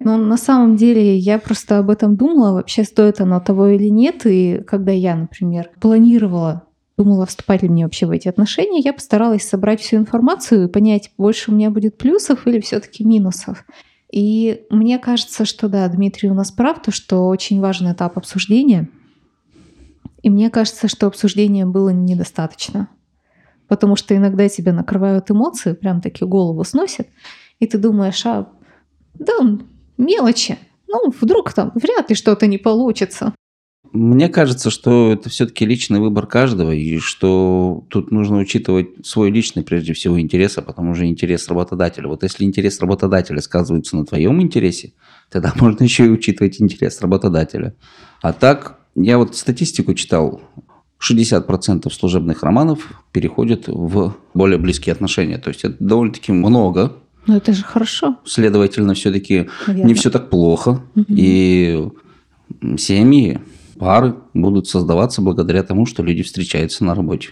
Но 0.00 0.16
на 0.16 0.38
самом 0.38 0.76
деле 0.76 1.16
я 1.18 1.38
просто 1.38 1.78
об 1.78 1.90
этом 1.90 2.16
думала, 2.16 2.52
вообще 2.54 2.84
стоит 2.84 3.20
оно 3.20 3.38
того 3.38 3.68
или 3.68 3.88
нет. 3.88 4.22
И 4.24 4.62
когда 4.66 4.92
я, 4.92 5.14
например, 5.14 5.70
планировала, 5.78 6.64
думала, 6.96 7.26
вступать 7.26 7.62
ли 7.62 7.68
мне 7.68 7.84
вообще 7.84 8.06
в 8.06 8.10
эти 8.10 8.26
отношения, 8.26 8.80
я 8.80 8.94
постаралась 8.94 9.46
собрать 9.46 9.80
всю 9.80 9.96
информацию 9.96 10.64
и 10.64 10.72
понять, 10.72 11.12
больше 11.18 11.50
у 11.50 11.54
меня 11.54 11.70
будет 11.70 11.98
плюсов 11.98 12.46
или 12.46 12.60
все-таки 12.60 13.04
минусов. 13.04 13.66
И 14.10 14.62
мне 14.70 14.98
кажется, 14.98 15.44
что 15.44 15.68
да, 15.68 15.86
Дмитрий 15.88 16.30
у 16.30 16.34
нас 16.34 16.50
прав, 16.50 16.80
то, 16.82 16.90
что 16.90 17.28
очень 17.28 17.60
важный 17.60 17.92
этап 17.92 18.16
обсуждения. 18.16 18.88
И 20.22 20.30
мне 20.30 20.48
кажется, 20.48 20.88
что 20.88 21.06
обсуждения 21.06 21.66
было 21.66 21.90
недостаточно. 21.90 22.88
Потому 23.68 23.96
что 23.96 24.16
иногда 24.16 24.48
тебя 24.48 24.72
накрывают 24.72 25.30
эмоции, 25.30 25.74
прям 25.74 26.00
таки 26.00 26.24
голову 26.24 26.64
сносят, 26.64 27.06
и 27.60 27.66
ты 27.66 27.78
думаешь, 27.78 28.24
а 28.24 28.48
да, 29.14 29.34
мелочи. 30.00 30.58
Ну, 30.88 31.12
вдруг 31.20 31.52
там 31.52 31.72
вряд 31.74 32.10
ли 32.10 32.16
что-то 32.16 32.46
не 32.46 32.58
получится. 32.58 33.34
Мне 33.92 34.28
кажется, 34.28 34.70
что 34.70 35.12
это 35.12 35.30
все-таки 35.30 35.66
личный 35.66 35.98
выбор 35.98 36.26
каждого, 36.26 36.70
и 36.70 36.98
что 36.98 37.84
тут 37.88 38.12
нужно 38.12 38.38
учитывать 38.38 39.04
свой 39.04 39.30
личный, 39.30 39.64
прежде 39.64 39.94
всего, 39.94 40.20
интерес, 40.20 40.58
а 40.58 40.62
потом 40.62 40.90
уже 40.90 41.06
интерес 41.06 41.48
работодателя. 41.48 42.06
Вот 42.06 42.22
если 42.22 42.44
интерес 42.44 42.80
работодателя 42.80 43.40
сказывается 43.40 43.96
на 43.96 44.06
твоем 44.06 44.40
интересе, 44.40 44.92
тогда 45.28 45.52
можно 45.60 45.82
еще 45.82 46.06
и 46.06 46.10
учитывать 46.10 46.60
интерес 46.60 47.00
работодателя. 47.00 47.74
А 48.22 48.32
так, 48.32 48.78
я 48.94 49.18
вот 49.18 49.36
статистику 49.36 49.94
читал, 49.94 50.40
60% 51.00 51.90
служебных 51.90 52.42
романов 52.42 52.92
переходят 53.10 53.64
в 53.66 54.14
более 54.34 54.58
близкие 54.58 54.92
отношения. 54.92 55.38
То 55.38 55.48
есть 55.48 55.64
это 55.64 55.76
довольно-таки 55.80 56.30
много. 56.30 56.96
Но 57.30 57.36
это 57.36 57.52
же 57.52 57.62
хорошо, 57.62 58.16
Следовательно, 58.24 58.94
все-таки 58.94 59.48
не 59.68 59.94
все 59.94 60.10
так 60.10 60.30
плохо. 60.30 60.82
Мгм. 60.96 61.06
И 61.10 61.88
семьи, 62.76 63.38
пары 63.78 64.16
будут 64.34 64.66
создаваться 64.66 65.22
благодаря 65.22 65.62
тому, 65.62 65.86
что 65.86 66.02
люди 66.02 66.24
встречаются 66.24 66.84
на 66.84 66.96
работе. 66.96 67.28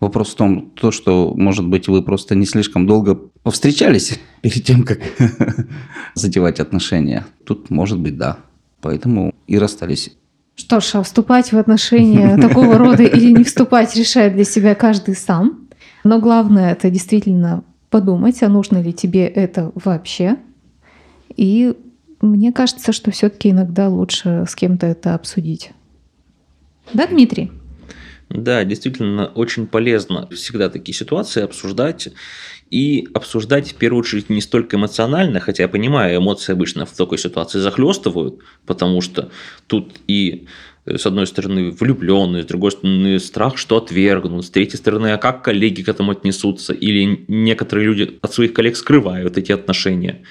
Вопрос 0.00 0.32
в 0.32 0.34
том, 0.34 0.72
то, 0.74 0.90
что, 0.90 1.34
может 1.36 1.68
быть, 1.68 1.86
вы 1.86 2.02
просто 2.02 2.34
не 2.34 2.46
слишком 2.46 2.88
долго 2.88 3.14
повстречались 3.44 4.18
перед 4.42 4.64
тем, 4.64 4.82
как 4.82 4.98
затевать 6.14 6.58
отношения. 6.58 7.26
Тут, 7.44 7.70
может 7.70 8.00
быть, 8.00 8.18
да. 8.18 8.38
Поэтому 8.80 9.36
и 9.46 9.56
расстались. 9.56 10.16
Что 10.56 10.80
ж, 10.80 10.96
а 10.96 11.02
вступать 11.04 11.52
в 11.52 11.58
отношения 11.58 12.36
такого 12.42 12.76
рода 12.76 13.04
или 13.04 13.30
не 13.30 13.44
вступать 13.44 13.94
решает 13.94 14.34
для 14.34 14.44
себя 14.44 14.74
каждый 14.74 15.14
сам. 15.14 15.68
Но 16.02 16.18
главное 16.18 16.72
это 16.72 16.90
действительно 16.90 17.62
подумать, 17.94 18.42
а 18.42 18.48
нужно 18.48 18.82
ли 18.82 18.92
тебе 18.92 19.24
это 19.24 19.70
вообще. 19.76 20.38
И 21.36 21.74
мне 22.20 22.52
кажется, 22.52 22.90
что 22.90 23.12
все-таки 23.12 23.50
иногда 23.50 23.88
лучше 23.88 24.46
с 24.48 24.56
кем-то 24.56 24.84
это 24.86 25.14
обсудить. 25.14 25.70
Да, 26.92 27.06
Дмитрий? 27.06 27.52
Да, 28.30 28.64
действительно, 28.64 29.26
очень 29.26 29.68
полезно 29.68 30.26
всегда 30.32 30.68
такие 30.70 30.92
ситуации 30.92 31.44
обсуждать. 31.44 32.08
И 32.68 33.06
обсуждать 33.14 33.70
в 33.70 33.76
первую 33.76 34.00
очередь 34.00 34.28
не 34.28 34.40
столько 34.40 34.76
эмоционально, 34.76 35.38
хотя 35.38 35.62
я 35.62 35.68
понимаю, 35.68 36.18
эмоции 36.18 36.52
обычно 36.52 36.86
в 36.86 36.90
такой 36.90 37.18
ситуации 37.18 37.60
захлестывают, 37.60 38.40
потому 38.66 39.02
что 39.02 39.30
тут 39.68 40.00
и 40.08 40.48
с 40.86 41.06
одной 41.06 41.26
стороны 41.26 41.70
влюбленные, 41.70 42.42
с 42.42 42.46
другой 42.46 42.72
стороны 42.72 43.18
страх, 43.18 43.56
что 43.56 43.78
отвергнут, 43.78 44.44
с 44.44 44.50
третьей 44.50 44.78
стороны, 44.78 45.12
а 45.12 45.18
как 45.18 45.42
коллеги 45.42 45.82
к 45.82 45.88
этому 45.88 46.12
отнесутся, 46.12 46.74
или 46.74 47.24
некоторые 47.28 47.86
люди 47.86 48.18
от 48.20 48.32
своих 48.34 48.52
коллег 48.52 48.76
скрывают 48.76 49.38
эти 49.38 49.52
отношения. 49.52 50.22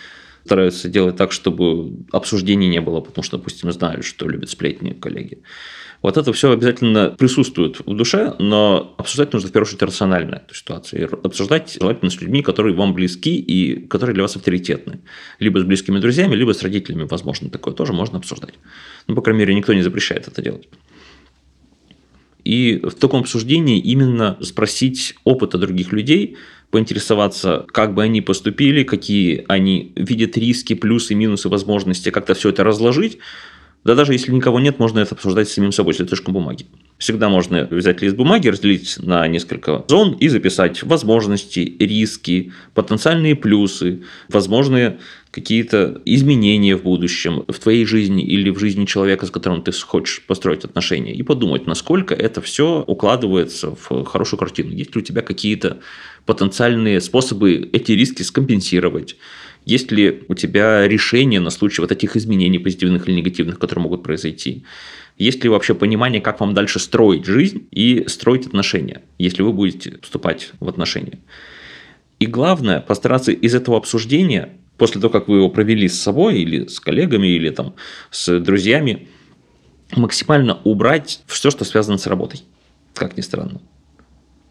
Стараются 0.45 0.89
делать 0.89 1.15
так, 1.15 1.31
чтобы 1.31 2.05
обсуждений 2.11 2.67
не 2.67 2.81
было, 2.81 2.99
потому 2.99 3.23
что, 3.23 3.37
допустим, 3.37 3.71
знают, 3.71 4.05
что 4.05 4.27
любят 4.27 4.49
сплетни 4.49 4.91
коллеги. 4.91 5.41
Вот 6.03 6.17
это 6.17 6.33
все 6.33 6.51
обязательно 6.51 7.15
присутствует 7.17 7.79
в 7.79 7.95
душе, 7.95 8.35
но 8.37 8.93
обсуждать 8.97 9.31
нужно 9.31 9.47
в 9.47 9.51
первую 9.53 9.67
очередь 9.67 9.83
рационально 9.83 10.35
эту 10.45 10.53
ситуацию. 10.53 11.01
И 11.01 11.05
обсуждать 11.05 11.77
желательно 11.79 12.11
с 12.11 12.19
людьми, 12.19 12.43
которые 12.43 12.75
вам 12.75 12.93
близки 12.93 13.37
и 13.37 13.87
которые 13.87 14.13
для 14.13 14.23
вас 14.23 14.35
авторитетны. 14.35 14.99
Либо 15.39 15.59
с 15.59 15.63
близкими 15.63 15.99
друзьями, 15.99 16.35
либо 16.35 16.53
с 16.53 16.61
родителями, 16.61 17.07
возможно, 17.09 17.49
такое 17.49 17.73
тоже 17.73 17.93
можно 17.93 18.17
обсуждать. 18.17 18.55
Ну, 19.07 19.15
по 19.15 19.21
крайней 19.21 19.39
мере, 19.39 19.55
никто 19.55 19.73
не 19.73 19.81
запрещает 19.81 20.27
это 20.27 20.41
делать. 20.41 20.67
И 22.43 22.81
в 22.83 22.95
таком 22.95 23.21
обсуждении 23.21 23.79
именно 23.79 24.37
спросить 24.41 25.15
опыта 25.23 25.57
других 25.57 25.93
людей, 25.93 26.35
поинтересоваться, 26.69 27.65
как 27.71 27.93
бы 27.93 28.03
они 28.03 28.19
поступили, 28.19 28.83
какие 28.83 29.45
они 29.47 29.93
видят 29.95 30.35
риски, 30.37 30.73
плюсы, 30.73 31.15
минусы, 31.15 31.47
возможности, 31.47 32.09
как-то 32.09 32.33
все 32.33 32.49
это 32.49 32.65
разложить, 32.65 33.19
да 33.83 33.95
даже 33.95 34.13
если 34.13 34.31
никого 34.31 34.59
нет, 34.59 34.79
можно 34.79 34.99
это 34.99 35.15
обсуждать 35.15 35.49
с 35.49 35.53
самим 35.53 35.71
собой, 35.71 35.93
с 35.93 35.99
листочком 35.99 36.33
бумаги. 36.33 36.65
Всегда 36.97 37.27
можно 37.27 37.67
взять 37.69 38.01
лист 38.01 38.15
бумаги, 38.15 38.47
разделить 38.47 38.97
на 38.99 39.27
несколько 39.27 39.83
зон 39.89 40.13
и 40.13 40.29
записать 40.29 40.83
возможности, 40.83 41.75
риски, 41.79 42.53
потенциальные 42.73 43.35
плюсы, 43.35 44.03
возможные 44.29 44.99
какие-то 45.31 46.01
изменения 46.05 46.77
в 46.77 46.83
будущем 46.83 47.43
в 47.47 47.59
твоей 47.59 47.85
жизни 47.85 48.23
или 48.23 48.51
в 48.51 48.59
жизни 48.59 48.85
человека, 48.85 49.25
с 49.25 49.31
которым 49.31 49.63
ты 49.63 49.71
хочешь 49.73 50.21
построить 50.25 50.63
отношения, 50.63 51.13
и 51.13 51.23
подумать, 51.23 51.65
насколько 51.65 52.13
это 52.13 52.39
все 52.39 52.83
укладывается 52.87 53.75
в 53.75 54.05
хорошую 54.05 54.39
картину. 54.39 54.71
Есть 54.71 54.95
ли 54.95 55.01
у 55.01 55.03
тебя 55.03 55.23
какие-то 55.23 55.79
потенциальные 56.25 57.01
способы 57.01 57.69
эти 57.73 57.93
риски 57.93 58.21
скомпенсировать? 58.21 59.17
Есть 59.65 59.91
ли 59.91 60.23
у 60.27 60.35
тебя 60.35 60.87
решение 60.87 61.39
на 61.39 61.49
случай 61.49 61.81
вот 61.81 61.91
этих 61.91 62.15
изменений, 62.15 62.59
позитивных 62.59 63.07
или 63.07 63.15
негативных, 63.15 63.59
которые 63.59 63.83
могут 63.83 64.03
произойти? 64.03 64.63
Есть 65.17 65.43
ли 65.43 65.49
вообще 65.49 65.73
понимание, 65.73 66.21
как 66.21 66.39
вам 66.39 66.53
дальше 66.53 66.79
строить 66.79 67.25
жизнь 67.25 67.67
и 67.71 68.05
строить 68.07 68.47
отношения, 68.47 69.03
если 69.17 69.43
вы 69.43 69.53
будете 69.53 69.99
вступать 70.01 70.51
в 70.59 70.67
отношения? 70.67 71.19
И 72.19 72.25
главное, 72.25 72.81
постараться 72.81 73.31
из 73.31 73.53
этого 73.53 73.77
обсуждения, 73.77 74.57
после 74.77 74.99
того, 74.99 75.11
как 75.11 75.27
вы 75.27 75.37
его 75.37 75.49
провели 75.49 75.87
с 75.87 76.01
собой 76.01 76.39
или 76.39 76.67
с 76.67 76.79
коллегами, 76.79 77.27
или 77.27 77.49
там 77.49 77.75
с 78.11 78.39
друзьями, 78.39 79.07
максимально 79.95 80.59
убрать 80.63 81.21
все, 81.27 81.51
что 81.51 81.63
связано 81.63 81.97
с 81.97 82.07
работой, 82.07 82.41
как 82.93 83.17
ни 83.17 83.21
странно. 83.21 83.61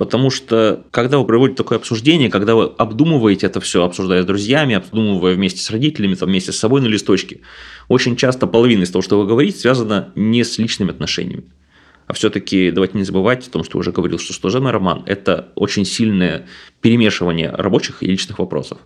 Потому 0.02 0.30
что, 0.30 0.84
когда 0.90 1.16
вы 1.16 1.24
проводите 1.24 1.58
такое 1.58 1.78
обсуждение, 1.78 2.28
когда 2.28 2.56
вы 2.56 2.64
обдумываете 2.76 3.46
это 3.46 3.60
все, 3.60 3.84
обсуждая 3.84 4.24
с 4.24 4.26
друзьями, 4.26 4.74
обдумывая 4.74 5.36
вместе 5.36 5.60
с 5.60 5.70
родителями, 5.70 6.16
там, 6.16 6.28
вместе 6.28 6.50
с 6.50 6.58
собой 6.58 6.80
на 6.80 6.88
листочке, 6.88 7.38
очень 7.86 8.16
часто 8.16 8.48
половина 8.48 8.82
из 8.82 8.90
того, 8.90 9.00
что 9.02 9.16
вы 9.16 9.28
говорите, 9.28 9.60
связана 9.60 10.10
не 10.16 10.42
с 10.42 10.58
личными 10.58 10.90
отношениями. 10.90 11.44
А 12.08 12.14
все-таки 12.14 12.72
давайте 12.72 12.98
не 12.98 13.04
забывать 13.04 13.46
о 13.46 13.50
том, 13.52 13.62
что 13.62 13.78
уже 13.78 13.92
говорил, 13.92 14.18
что 14.18 14.32
служебный 14.32 14.72
роман– 14.72 15.04
это 15.06 15.52
очень 15.54 15.84
сильное 15.84 16.48
перемешивание 16.80 17.52
рабочих 17.52 18.02
и 18.02 18.06
личных 18.06 18.40
вопросов. 18.40 18.78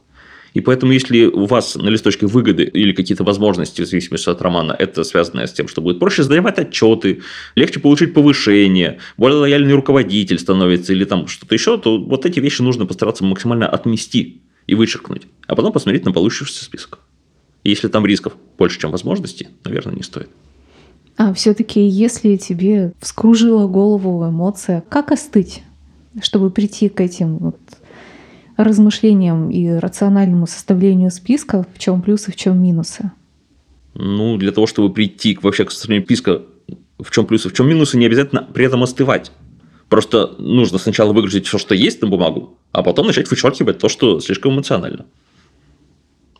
И 0.57 0.62
поэтому, 0.62 0.92
если 0.92 1.27
у 1.27 1.45
вас 1.45 1.75
на 1.75 1.90
листочке 1.90 2.27
выгоды 2.27 2.64
или 2.64 2.92
какие-то 2.92 3.25
возможности, 3.25 3.83
в 3.83 3.87
зависимости 3.87 4.31
от 4.31 4.40
романа, 4.40 4.75
это 4.79 5.05
связано 5.05 5.47
с 5.47 5.53
тем, 5.53 5.69
что 5.69 5.83
будет 5.83 5.99
проще 5.99 6.23
сдавать 6.23 6.59
отчеты, 6.59 7.21
легче 7.57 7.79
получить 7.79 8.14
повышение, 8.14 8.99
более 9.19 9.37
лояльный 9.37 9.75
руководитель 9.75 10.38
становится 10.38 10.95
или 10.95 11.05
там 11.05 11.27
что-то 11.27 11.55
еще, 11.55 11.77
то 11.77 11.99
вот 11.99 12.25
эти 12.25 12.40
вещи 12.40 12.62
нужно 12.62 12.87
постараться 12.87 13.23
максимально 13.23 13.69
отмести 13.69 14.40
и 14.66 14.75
вычеркнуть, 14.75 15.25
а 15.47 15.57
потом 15.57 15.75
посмотреть 15.75 16.07
на 16.07 16.12
получившийся 16.12 16.64
список. 16.64 17.01
И 17.62 17.69
если 17.69 17.88
там 17.88 18.07
рисков 18.07 18.33
больше, 18.57 18.81
чем 18.81 18.92
возможностей, 18.92 19.49
наверное, 19.62 19.95
не 19.95 20.03
стоит. 20.03 20.31
А 21.19 21.35
все-таки, 21.35 21.87
если 21.87 22.37
тебе 22.37 22.95
вскружила 22.99 23.66
голову 23.66 24.27
эмоция, 24.27 24.83
как 24.88 25.12
остыть, 25.12 25.62
чтобы 26.23 26.49
прийти 26.49 26.88
к 26.88 27.03
этим 27.03 27.37
вот 27.37 27.59
размышлениям 28.57 29.51
и 29.51 29.69
рациональному 29.69 30.47
составлению 30.47 31.11
списка, 31.11 31.66
в 31.75 31.79
чем 31.79 32.03
плюсы, 32.03 32.33
в 32.33 32.37
чем 32.37 32.62
минусы? 32.62 33.11
Ну, 33.95 34.37
для 34.37 34.53
того, 34.53 34.66
чтобы 34.66 34.92
прийти 34.92 35.35
к 35.35 35.42
вообще 35.42 35.64
к 35.64 35.71
составлению 35.71 36.05
списка, 36.05 36.42
в 36.99 37.11
чем 37.11 37.27
плюсы, 37.27 37.49
в 37.49 37.53
чем 37.53 37.69
минусы, 37.69 37.97
не 37.97 38.07
обязательно 38.07 38.42
при 38.42 38.66
этом 38.66 38.83
остывать. 38.83 39.33
Просто 39.88 40.35
нужно 40.38 40.79
сначала 40.79 41.12
выгрузить 41.12 41.47
все, 41.47 41.59
что 41.59 41.75
есть 41.75 42.03
на 42.03 42.09
бумагу, 42.09 42.59
а 42.73 42.83
потом 42.83 43.07
начать 43.07 43.31
вычеркивать 43.31 43.79
то, 43.79 43.88
что 43.88 44.21
слишком 44.21 44.55
эмоционально. 44.55 45.07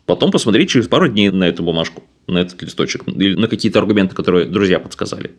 Потом 0.05 0.31
посмотреть 0.31 0.69
через 0.69 0.87
пару 0.87 1.07
дней 1.07 1.29
на 1.31 1.45
эту 1.45 1.63
бумажку, 1.63 2.03
на 2.27 2.39
этот 2.39 2.61
листочек, 2.61 3.07
или 3.07 3.35
на 3.35 3.47
какие-то 3.47 3.79
аргументы, 3.79 4.15
которые 4.15 4.45
друзья 4.45 4.79
подсказали. 4.79 5.31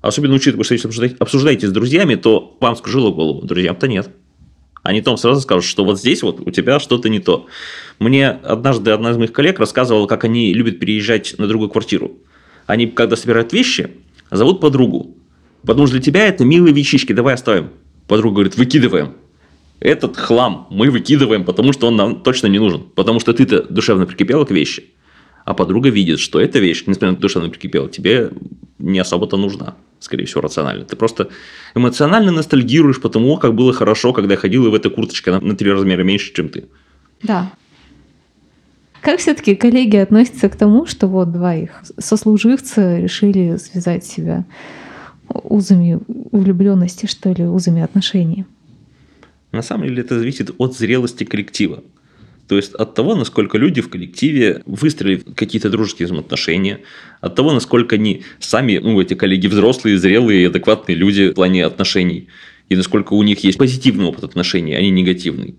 Особенно 0.00 0.34
учитывая, 0.34 0.64
что 0.64 0.74
если 0.74 0.88
обсуждаете, 0.88 1.16
обсуждаете 1.18 1.68
с 1.68 1.72
друзьями, 1.72 2.14
то 2.14 2.56
вам 2.60 2.76
скружило 2.76 3.10
голову, 3.10 3.42
друзьям-то 3.42 3.86
нет. 3.86 4.10
Они 4.82 5.02
там 5.02 5.16
сразу 5.16 5.40
скажут, 5.40 5.64
что 5.64 5.84
вот 5.84 5.98
здесь 5.98 6.22
вот 6.22 6.40
у 6.40 6.50
тебя 6.50 6.80
что-то 6.80 7.08
не 7.08 7.20
то. 7.20 7.46
Мне 7.98 8.28
однажды 8.30 8.90
одна 8.92 9.10
из 9.10 9.16
моих 9.16 9.32
коллег 9.32 9.58
рассказывала, 9.58 10.06
как 10.06 10.24
они 10.24 10.54
любят 10.54 10.78
переезжать 10.78 11.34
на 11.38 11.46
другую 11.46 11.68
квартиру. 11.68 12.12
Они, 12.66 12.86
когда 12.86 13.16
собирают 13.16 13.52
вещи, 13.52 13.90
зовут 14.30 14.60
подругу. 14.60 15.16
Потому 15.62 15.86
что 15.86 15.96
для 15.96 16.02
тебя 16.02 16.26
это 16.26 16.44
милые 16.44 16.72
вещички, 16.72 17.12
давай 17.12 17.34
оставим. 17.34 17.70
Подруга 18.08 18.36
говорит, 18.36 18.56
выкидываем. 18.56 19.14
Этот 19.80 20.16
хлам 20.16 20.66
мы 20.70 20.90
выкидываем, 20.90 21.44
потому 21.44 21.72
что 21.72 21.88
он 21.88 21.96
нам 21.96 22.22
точно 22.22 22.46
не 22.46 22.58
нужен. 22.58 22.82
Потому 22.94 23.20
что 23.20 23.34
ты-то 23.34 23.62
душевно 23.62 24.06
прикипела 24.06 24.44
к 24.44 24.50
вещи. 24.50 24.84
А 25.44 25.52
подруга 25.52 25.90
видит, 25.90 26.20
что 26.20 26.40
эта 26.40 26.58
вещь, 26.58 26.84
несмотря 26.86 27.10
на 27.10 27.16
то, 27.16 27.28
что 27.28 27.40
она 27.40 27.48
прикипела, 27.50 27.88
тебе 27.88 28.30
не 28.78 28.98
особо-то 28.98 29.36
нужна 29.36 29.76
скорее 30.00 30.24
всего, 30.24 30.40
рационально. 30.40 30.84
Ты 30.84 30.96
просто 30.96 31.28
эмоционально 31.74 32.32
ностальгируешь 32.32 33.00
по 33.00 33.08
тому, 33.08 33.36
как 33.36 33.54
было 33.54 33.72
хорошо, 33.72 34.12
когда 34.12 34.34
я 34.34 34.40
ходила 34.40 34.70
в 34.70 34.74
этой 34.74 34.90
курточке 34.90 35.30
на, 35.30 35.40
на 35.40 35.54
три 35.54 35.70
размера 35.70 36.02
меньше, 36.02 36.32
чем 36.32 36.48
ты. 36.48 36.64
Да. 37.22 37.52
Как 39.02 39.20
все-таки 39.20 39.54
коллеги 39.54 39.96
относятся 39.96 40.48
к 40.48 40.56
тому, 40.56 40.86
что 40.86 41.06
вот 41.06 41.32
два 41.32 41.54
их 41.54 41.82
сослуживца 41.98 42.98
решили 42.98 43.56
связать 43.56 44.04
себя 44.04 44.44
узами 45.28 46.00
влюбленности, 46.32 47.06
что 47.06 47.32
ли, 47.32 47.44
узами 47.44 47.82
отношений? 47.82 48.44
На 49.52 49.62
самом 49.62 49.86
деле 49.86 50.02
это 50.02 50.18
зависит 50.18 50.50
от 50.58 50.76
зрелости 50.76 51.24
коллектива. 51.24 51.82
То 52.50 52.56
есть 52.56 52.74
от 52.74 52.94
того, 52.94 53.14
насколько 53.14 53.58
люди 53.58 53.80
в 53.80 53.88
коллективе 53.88 54.62
выстроили 54.66 55.22
какие-то 55.36 55.70
дружеские 55.70 56.06
взаимоотношения, 56.06 56.80
от 57.20 57.36
того, 57.36 57.52
насколько 57.52 57.94
они 57.94 58.24
сами, 58.40 58.78
ну, 58.78 59.00
эти 59.00 59.14
коллеги 59.14 59.46
взрослые, 59.46 59.96
зрелые, 59.96 60.48
адекватные 60.48 60.96
люди 60.96 61.28
в 61.28 61.34
плане 61.34 61.64
отношений, 61.64 62.26
и 62.68 62.74
насколько 62.74 63.12
у 63.12 63.22
них 63.22 63.44
есть 63.44 63.56
позитивный 63.56 64.06
опыт 64.06 64.24
отношений, 64.24 64.74
а 64.74 64.80
не 64.80 64.90
негативный. 64.90 65.54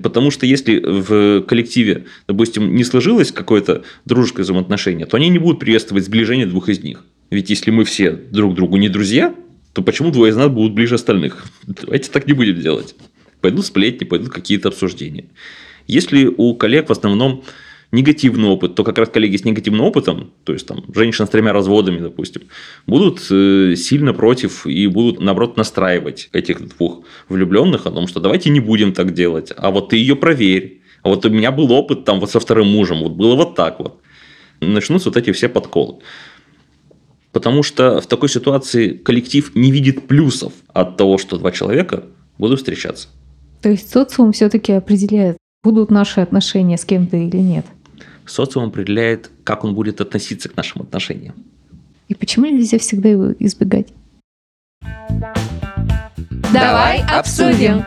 Потому 0.00 0.30
что 0.30 0.46
если 0.46 0.78
в 0.78 1.40
коллективе, 1.40 2.04
допустим, 2.28 2.72
не 2.76 2.84
сложилось 2.84 3.32
какое-то 3.32 3.82
дружеское 4.04 4.44
взаимоотношение, 4.44 5.06
то 5.06 5.16
они 5.16 5.30
не 5.30 5.40
будут 5.40 5.58
приветствовать 5.58 6.04
сближение 6.04 6.46
двух 6.46 6.68
из 6.68 6.80
них. 6.84 7.04
Ведь 7.30 7.50
если 7.50 7.72
мы 7.72 7.82
все 7.84 8.12
друг 8.12 8.54
другу 8.54 8.76
не 8.76 8.88
друзья, 8.88 9.34
то 9.72 9.82
почему 9.82 10.12
двое 10.12 10.30
из 10.30 10.36
нас 10.36 10.48
будут 10.48 10.74
ближе 10.74 10.94
остальных? 10.94 11.44
Давайте 11.66 12.08
так 12.12 12.28
не 12.28 12.34
будем 12.34 12.60
делать 12.60 12.94
пойдут 13.40 13.66
сплетни, 13.66 14.04
пойдут 14.04 14.30
какие-то 14.30 14.68
обсуждения. 14.68 15.26
Если 15.86 16.26
у 16.26 16.54
коллег 16.54 16.88
в 16.88 16.92
основном 16.92 17.42
негативный 17.92 18.48
опыт, 18.48 18.74
то 18.74 18.84
как 18.84 18.98
раз 18.98 19.08
коллеги 19.08 19.36
с 19.36 19.44
негативным 19.44 19.84
опытом, 19.84 20.32
то 20.44 20.52
есть 20.52 20.66
там 20.66 20.84
женщина 20.94 21.26
с 21.26 21.30
тремя 21.30 21.52
разводами, 21.52 21.98
допустим, 21.98 22.42
будут 22.86 23.26
э, 23.30 23.74
сильно 23.76 24.12
против 24.12 24.66
и 24.66 24.86
будут, 24.86 25.20
наоборот, 25.20 25.56
настраивать 25.56 26.28
этих 26.32 26.68
двух 26.68 27.02
влюбленных 27.28 27.86
о 27.86 27.90
том, 27.90 28.06
что 28.06 28.20
давайте 28.20 28.50
не 28.50 28.60
будем 28.60 28.92
так 28.92 29.12
делать, 29.12 29.52
а 29.56 29.70
вот 29.70 29.90
ты 29.90 29.96
ее 29.96 30.14
проверь, 30.14 30.80
а 31.02 31.08
вот 31.08 31.24
у 31.24 31.30
меня 31.30 31.50
был 31.50 31.72
опыт 31.72 32.04
там 32.04 32.20
вот 32.20 32.30
со 32.30 32.40
вторым 32.40 32.68
мужем, 32.68 33.00
вот 33.00 33.12
было 33.12 33.34
вот 33.34 33.54
так 33.54 33.80
вот. 33.80 34.00
Начнутся 34.60 35.08
вот 35.08 35.16
эти 35.16 35.32
все 35.32 35.48
подколы. 35.48 36.00
Потому 37.32 37.62
что 37.62 38.00
в 38.00 38.06
такой 38.06 38.28
ситуации 38.28 38.90
коллектив 38.90 39.54
не 39.54 39.70
видит 39.70 40.06
плюсов 40.06 40.52
от 40.68 40.96
того, 40.96 41.16
что 41.16 41.38
два 41.38 41.52
человека 41.52 42.04
будут 42.38 42.58
встречаться. 42.58 43.08
То 43.62 43.68
есть 43.68 43.90
социум 43.90 44.32
все-таки 44.32 44.72
определяет, 44.72 45.36
будут 45.62 45.90
наши 45.90 46.20
отношения 46.20 46.78
с 46.78 46.84
кем-то 46.84 47.16
или 47.16 47.36
нет. 47.36 47.66
Социум 48.24 48.68
определяет, 48.68 49.30
как 49.44 49.64
он 49.64 49.74
будет 49.74 50.00
относиться 50.00 50.48
к 50.48 50.56
нашим 50.56 50.82
отношениям. 50.82 51.34
И 52.08 52.14
почему 52.14 52.46
нельзя 52.46 52.78
всегда 52.78 53.08
его 53.08 53.32
избегать? 53.38 53.88
Давай 56.52 57.02
обсудим. 57.02 57.84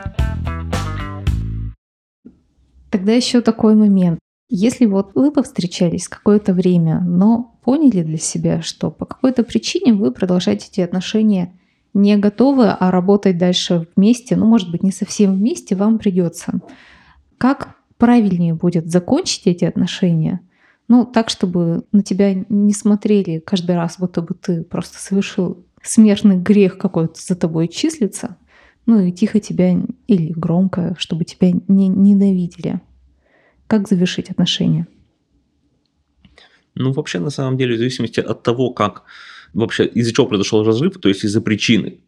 Тогда 2.89 3.13
еще 3.13 3.41
такой 3.41 3.75
момент. 3.75 4.19
Если 4.49 4.86
вот 4.86 5.12
вы 5.15 5.31
повстречались 5.31 6.07
какое-то 6.07 6.53
время, 6.53 7.01
но 7.01 7.57
поняли 7.63 8.03
для 8.03 8.19
себя, 8.19 8.62
что 8.62 8.91
по 8.91 9.05
какой-то 9.05 9.43
причине 9.43 9.93
вы 9.93 10.12
продолжаете 10.12 10.67
эти 10.71 10.81
отношения 10.81 11.51
не 11.93 12.17
готовы, 12.17 12.69
а 12.69 12.91
работать 12.91 13.38
дальше 13.38 13.88
вместе, 13.95 14.36
ну, 14.36 14.45
может 14.45 14.71
быть, 14.71 14.84
не 14.84 14.91
совсем 14.91 15.36
вместе 15.36 15.75
вам 15.75 15.99
придется. 15.99 16.60
Как 17.38 17.75
правильнее 17.97 18.53
будет 18.53 18.89
закончить 18.89 19.47
эти 19.47 19.65
отношения, 19.65 20.41
ну, 20.88 21.06
так, 21.06 21.29
чтобы 21.29 21.86
на 21.91 22.03
тебя 22.03 22.34
не 22.49 22.73
смотрели 22.73 23.39
каждый 23.39 23.75
раз, 23.75 23.97
будто 23.99 24.21
бы 24.21 24.34
ты 24.34 24.63
просто 24.63 24.99
совершил 24.99 25.65
смертный 25.82 26.38
грех 26.38 26.77
какой-то 26.77 27.19
за 27.19 27.36
тобой 27.36 27.67
числится, 27.67 28.38
ну 28.86 28.99
и 28.99 29.12
тихо 29.12 29.39
тебя 29.39 29.77
или 30.08 30.34
громко, 30.34 30.95
чтобы 30.97 31.25
тебя 31.25 31.51
не 31.67 31.88
ненавидели. 31.88 32.82
Как 33.67 33.88
завершить 33.88 34.29
отношения? 34.29 34.88
Ну, 36.75 36.91
вообще, 36.91 37.19
на 37.19 37.29
самом 37.29 37.58
деле, 37.58 37.75
в 37.75 37.77
зависимости 37.77 38.19
от 38.19 38.43
того, 38.43 38.71
как 38.71 39.03
вообще 39.54 39.86
из-за 39.86 40.13
чего 40.13 40.28
произошел 40.28 40.63
разрыв, 40.63 41.00
то 41.00 41.10
есть 41.10 41.24
из-за 41.24 41.42
причины. 41.42 42.00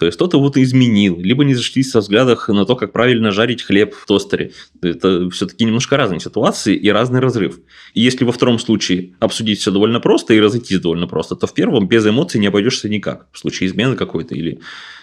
То 0.00 0.06
есть 0.06 0.16
кто-то 0.16 0.40
вот 0.40 0.56
изменил, 0.56 1.20
либо 1.20 1.44
не 1.44 1.54
зашлись 1.54 1.90
со 1.90 2.00
взглядах 2.00 2.48
на 2.48 2.64
то, 2.64 2.74
как 2.74 2.90
правильно 2.90 3.32
жарить 3.32 3.62
хлеб 3.62 3.94
в 3.94 4.06
тостере. 4.06 4.52
Это 4.80 5.28
все-таки 5.28 5.66
немножко 5.66 5.98
разные 5.98 6.20
ситуации 6.20 6.74
и 6.74 6.88
разный 6.88 7.20
разрыв. 7.20 7.60
И 7.92 8.00
если 8.00 8.24
во 8.24 8.32
втором 8.32 8.58
случае 8.58 9.12
обсудить 9.20 9.58
все 9.58 9.70
довольно 9.70 10.00
просто 10.00 10.32
и 10.32 10.40
разойтись 10.40 10.80
довольно 10.80 11.06
просто, 11.06 11.36
то 11.36 11.46
в 11.46 11.52
первом 11.52 11.86
без 11.86 12.06
эмоций 12.06 12.40
не 12.40 12.46
обойдешься 12.46 12.88
никак. 12.88 13.26
В 13.30 13.38
случае 13.38 13.68
измены 13.68 13.94
какой-то 13.94 14.34
или, 14.34 14.60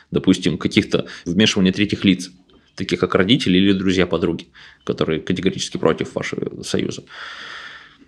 допустим, 0.10 0.58
каких-то 0.58 1.06
вмешивания 1.26 1.72
третьих 1.72 2.04
лиц, 2.04 2.32
таких 2.74 3.00
как 3.00 3.14
родители 3.14 3.60
или 3.60 3.74
друзья-подруги, 3.74 4.48
которые 4.84 5.20
категорически 5.22 5.78
против 5.78 6.16
вашего 6.16 6.64
союза. 6.64 7.04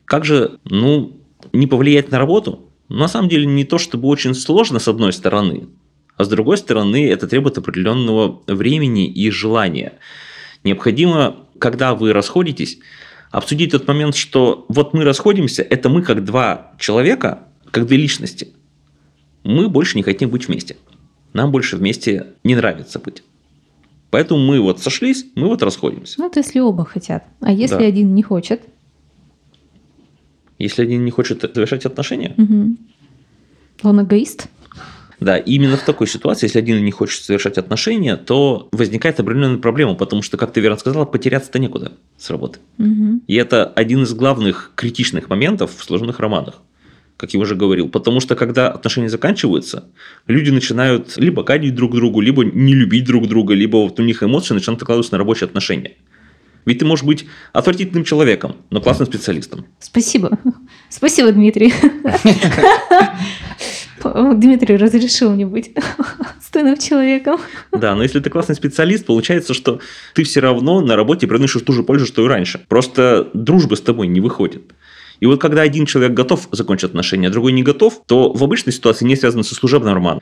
Как 0.05 0.25
же, 0.25 0.57
ну, 0.63 1.21
не 1.53 1.67
повлиять 1.67 2.09
на 2.09 2.17
работу? 2.17 2.68
На 2.89 3.07
самом 3.07 3.29
деле 3.29 3.45
не 3.45 3.63
то, 3.63 3.77
чтобы 3.77 4.07
очень 4.07 4.33
сложно 4.33 4.79
с 4.79 4.87
одной 4.87 5.13
стороны, 5.13 5.67
а 6.17 6.23
с 6.23 6.27
другой 6.27 6.57
стороны 6.57 7.07
это 7.07 7.27
требует 7.27 7.57
определенного 7.57 8.41
времени 8.47 9.07
и 9.07 9.29
желания. 9.29 9.93
Необходимо, 10.63 11.37
когда 11.59 11.93
вы 11.93 12.11
расходитесь, 12.11 12.79
обсудить 13.31 13.71
тот 13.71 13.87
момент, 13.87 14.15
что 14.15 14.65
вот 14.67 14.93
мы 14.93 15.03
расходимся, 15.03 15.61
это 15.61 15.87
мы 15.87 16.01
как 16.01 16.25
два 16.25 16.73
человека, 16.79 17.43
как 17.71 17.85
две 17.85 17.97
личности. 17.97 18.49
Мы 19.43 19.69
больше 19.69 19.95
не 19.95 20.03
хотим 20.03 20.29
быть 20.29 20.47
вместе. 20.47 20.75
Нам 21.33 21.51
больше 21.51 21.77
вместе 21.77 22.33
не 22.43 22.55
нравится 22.55 22.99
быть. 22.99 23.23
Поэтому 24.09 24.43
мы 24.43 24.59
вот 24.59 24.81
сошлись, 24.81 25.25
мы 25.35 25.47
вот 25.47 25.61
расходимся. 25.61 26.15
Ну, 26.17 26.27
это 26.27 26.39
если 26.39 26.59
оба 26.59 26.83
хотят. 26.83 27.23
А 27.39 27.51
если 27.51 27.77
да. 27.77 27.85
один 27.85 28.15
не 28.15 28.23
хочет? 28.23 28.63
Если 30.59 30.83
один 30.83 31.05
не 31.05 31.11
хочет 31.11 31.41
завершать 31.41 31.85
отношения? 31.85 32.35
Угу. 32.37 32.77
Он 33.83 34.01
эгоист? 34.01 34.47
Да, 35.19 35.37
именно 35.37 35.75
в 35.75 35.83
такой 35.83 36.07
ситуации, 36.07 36.45
если 36.45 36.59
один 36.59 36.83
не 36.83 36.91
хочет 36.91 37.23
совершать 37.23 37.57
отношения, 37.57 38.15
то 38.15 38.69
возникает 38.71 39.19
определенная 39.19 39.57
проблема, 39.57 39.95
потому 39.95 40.21
что, 40.21 40.37
как 40.37 40.53
ты 40.53 40.61
верно 40.61 40.77
сказала, 40.77 41.05
потеряться-то 41.05 41.59
некуда 41.59 41.91
с 42.17 42.29
работы. 42.29 42.59
Угу. 42.77 43.21
И 43.27 43.35
это 43.35 43.65
один 43.65 44.03
из 44.03 44.13
главных 44.13 44.71
критичных 44.75 45.29
моментов 45.29 45.75
в 45.75 45.83
сложных 45.83 46.19
романах 46.19 46.61
как 47.17 47.33
я 47.33 47.39
уже 47.41 47.55
говорил. 47.55 47.89
Потому 47.89 48.21
что 48.21 48.37
когда 48.37 48.69
отношения 48.69 49.09
заканчиваются, 49.09 49.83
люди 50.25 50.51
начинают 50.51 51.17
либо 51.17 51.43
гадить 51.43 51.75
друг 51.75 51.93
другу, 51.93 52.21
либо 52.21 52.45
не 52.45 52.73
любить 52.73 53.03
друг 53.03 53.27
друга, 53.27 53.53
либо 53.53 53.75
вот 53.75 53.99
у 53.99 54.03
них 54.03 54.23
эмоции 54.23 54.53
начинают 54.53 54.79
накладываться 54.79 55.11
на 55.15 55.17
рабочие 55.17 55.45
отношения. 55.45 55.97
Ведь 56.65 56.79
ты 56.79 56.85
можешь 56.85 57.05
быть 57.05 57.25
отвратительным 57.53 58.03
человеком, 58.03 58.55
но 58.69 58.81
классным 58.81 59.07
специалистом. 59.07 59.65
Спасибо. 59.79 60.37
Спасибо, 60.89 61.31
Дмитрий. 61.31 61.73
Дмитрий 64.03 64.77
разрешил 64.77 65.31
мне 65.31 65.45
быть 65.45 65.71
стойным 66.41 66.77
человеком. 66.77 67.39
Да, 67.71 67.95
но 67.95 68.03
если 68.03 68.19
ты 68.19 68.29
классный 68.29 68.55
специалист, 68.55 69.05
получается, 69.05 69.53
что 69.53 69.79
ты 70.13 70.23
все 70.23 70.39
равно 70.39 70.81
на 70.81 70.95
работе 70.95 71.27
приносишь 71.27 71.61
ту 71.61 71.73
же 71.73 71.83
пользу, 71.83 72.05
что 72.05 72.23
и 72.23 72.27
раньше. 72.27 72.61
Просто 72.67 73.29
дружба 73.33 73.75
с 73.75 73.81
тобой 73.81 74.07
не 74.07 74.21
выходит. 74.21 74.63
И 75.19 75.25
вот 75.25 75.41
когда 75.41 75.61
один 75.61 75.85
человек 75.85 76.13
готов 76.13 76.47
закончить 76.51 76.85
отношения, 76.85 77.27
а 77.27 77.31
другой 77.31 77.51
не 77.51 77.61
готов, 77.61 78.01
то 78.05 78.31
в 78.31 78.41
обычной 78.41 78.71
ситуации 78.71 79.05
не 79.05 79.17
связано 79.17 79.43
со 79.43 79.53
служебным 79.53 79.93
романом. 79.93 80.21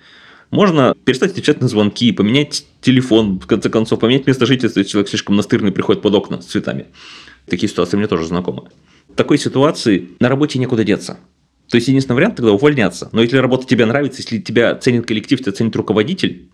Можно 0.52 0.96
перестать 1.04 1.32
отвечать 1.32 1.62
на 1.62 1.68
звонки, 1.68 2.12
поменять 2.12 2.66
телефон, 2.82 3.40
в 3.40 3.48
конце 3.48 3.70
концов, 3.70 4.00
поменять 4.00 4.28
место 4.28 4.46
жительства, 4.46 4.80
если 4.80 4.92
человек 4.92 5.10
слишком 5.10 5.36
настырный 5.36 5.72
приходит 5.72 6.02
под 6.02 6.16
окна 6.16 6.42
с 6.42 6.46
цветами. 6.46 6.88
Такие 7.48 7.70
ситуации 7.70 7.98
мне 7.98 8.08
тоже 8.08 8.26
знакомы. 8.26 8.64
В 9.10 9.16
такой 9.16 9.38
ситуации 9.38 10.10
на 10.20 10.30
работе 10.30 10.60
некуда 10.60 10.84
деться. 10.84 11.18
То 11.70 11.76
есть 11.76 11.88
единственный 11.88 12.16
вариант 12.16 12.38
тогда 12.38 12.54
увольняться. 12.54 13.10
Но 13.12 13.22
если 13.22 13.38
работа 13.38 13.68
тебе 13.68 13.86
нравится, 13.86 14.22
если 14.22 14.40
тебя 14.40 14.76
ценит 14.76 15.06
коллектив, 15.06 15.40
тебя 15.40 15.52
ценит 15.52 15.76
руководитель, 15.76 16.50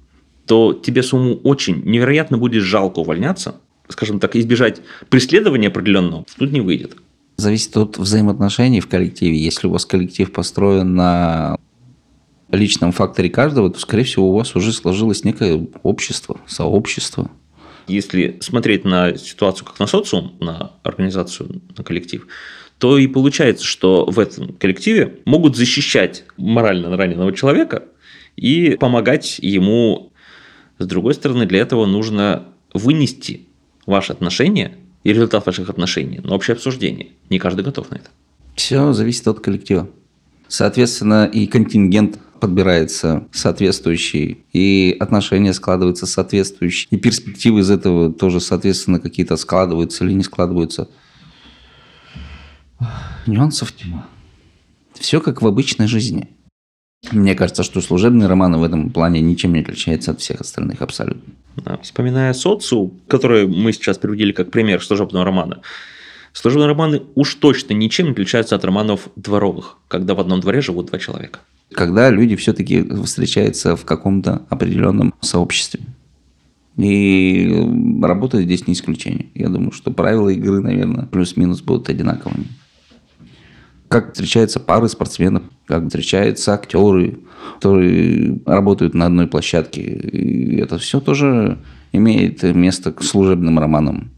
то 0.47 0.73
тебе 0.73 1.03
самому 1.03 1.35
очень 1.35 1.83
невероятно 1.83 2.37
будет 2.37 2.63
жалко 2.63 2.99
увольняться, 2.99 3.61
скажем 3.87 4.19
так, 4.19 4.35
избежать 4.35 4.81
преследования 5.09 5.67
определенного, 5.67 6.25
тут 6.37 6.51
не 6.51 6.61
выйдет. 6.61 6.97
Зависит 7.37 7.75
от 7.77 7.97
взаимоотношений 7.97 8.79
в 8.79 8.87
коллективе. 8.87 9.37
Если 9.37 9.67
у 9.67 9.71
вас 9.71 9.85
коллектив 9.85 10.31
построен 10.31 10.95
на 10.95 11.57
личном 12.55 12.91
факторе 12.91 13.29
каждого, 13.29 13.69
то, 13.69 13.79
скорее 13.79 14.03
всего, 14.03 14.29
у 14.29 14.35
вас 14.35 14.55
уже 14.55 14.71
сложилось 14.71 15.23
некое 15.23 15.67
общество, 15.81 16.39
сообщество. 16.47 17.31
Если 17.87 18.37
смотреть 18.39 18.85
на 18.85 19.17
ситуацию 19.17 19.65
как 19.65 19.79
на 19.79 19.87
социум, 19.87 20.35
на 20.39 20.71
организацию, 20.83 21.61
на 21.77 21.83
коллектив, 21.83 22.27
то 22.77 22.97
и 22.97 23.07
получается, 23.07 23.65
что 23.65 24.05
в 24.05 24.19
этом 24.19 24.53
коллективе 24.53 25.19
могут 25.25 25.55
защищать 25.55 26.25
морально 26.37 26.95
раненого 26.95 27.33
человека 27.33 27.83
и 28.35 28.77
помогать 28.79 29.39
ему. 29.39 30.11
С 30.79 30.85
другой 30.85 31.13
стороны, 31.13 31.45
для 31.45 31.59
этого 31.59 31.85
нужно 31.85 32.45
вынести 32.73 33.47
ваши 33.85 34.11
отношения 34.11 34.75
и 35.03 35.09
результат 35.11 35.45
ваших 35.45 35.69
отношений 35.69 36.19
на 36.23 36.35
общее 36.35 36.53
обсуждение. 36.55 37.09
Не 37.29 37.39
каждый 37.39 37.63
готов 37.63 37.89
на 37.91 37.95
это. 37.95 38.09
Все 38.55 38.93
зависит 38.93 39.27
от 39.27 39.39
коллектива. 39.39 39.89
Соответственно, 40.47 41.25
и 41.25 41.47
контингент 41.47 42.19
подбирается 42.43 43.25
соответствующий, 43.31 44.43
и 44.51 44.97
отношения 44.99 45.53
складываются 45.53 46.05
соответствующие, 46.05 46.89
и 46.91 46.97
перспективы 46.97 47.61
из 47.61 47.71
этого 47.71 48.11
тоже, 48.11 48.41
соответственно, 48.41 48.99
какие-то 48.99 49.37
складываются 49.37 50.03
или 50.03 50.11
не 50.11 50.23
складываются. 50.23 50.89
Нюансов 53.27 53.71
тьма. 53.71 54.09
Все 54.93 55.21
как 55.21 55.41
в 55.41 55.47
обычной 55.47 55.87
жизни. 55.87 56.27
Мне 57.13 57.33
кажется, 57.33 57.63
что 57.63 57.79
служебный 57.79 58.27
роман 58.27 58.57
в 58.57 58.63
этом 58.63 58.89
плане 58.89 59.21
ничем 59.21 59.53
не 59.53 59.61
отличается 59.61 60.11
от 60.11 60.19
всех 60.19 60.41
остальных 60.41 60.81
абсолютно. 60.81 61.33
Да, 61.55 61.77
вспоминая 61.77 62.33
социум, 62.33 62.99
который 63.07 63.47
мы 63.47 63.71
сейчас 63.71 63.97
приводили 63.97 64.33
как 64.33 64.51
пример 64.51 64.83
служебного 64.83 65.23
романа, 65.23 65.61
служебные 66.33 66.67
романы 66.67 67.03
уж 67.15 67.35
точно 67.35 67.71
ничем 67.71 68.07
не 68.07 68.11
отличаются 68.11 68.57
от 68.57 68.65
романов 68.65 69.07
дворовых, 69.15 69.77
когда 69.87 70.13
в 70.13 70.19
одном 70.19 70.41
дворе 70.41 70.59
живут 70.59 70.87
два 70.87 70.99
человека 70.99 71.39
когда 71.71 72.09
люди 72.09 72.35
все-таки 72.35 72.83
встречаются 73.03 73.75
в 73.75 73.85
каком-то 73.85 74.43
определенном 74.49 75.13
сообществе. 75.21 75.81
И 76.77 77.51
работа 78.01 78.41
здесь 78.41 78.67
не 78.67 78.73
исключение. 78.73 79.27
Я 79.35 79.49
думаю, 79.49 79.71
что 79.71 79.91
правила 79.91 80.29
игры, 80.29 80.59
наверное, 80.61 81.05
плюс-минус 81.05 81.61
будут 81.61 81.89
одинаковыми. 81.89 82.47
Как 83.87 84.13
встречаются 84.13 84.59
пары 84.59 84.89
спортсменов, 84.89 85.43
как 85.67 85.85
встречаются 85.85 86.53
актеры, 86.53 87.19
которые 87.55 88.41
работают 88.45 88.95
на 88.95 89.05
одной 89.05 89.27
площадке. 89.27 89.81
И 89.81 90.57
это 90.57 90.79
все 90.79 90.99
тоже 90.99 91.59
имеет 91.91 92.41
место 92.41 92.91
к 92.91 93.03
служебным 93.03 93.59
романам. 93.59 94.12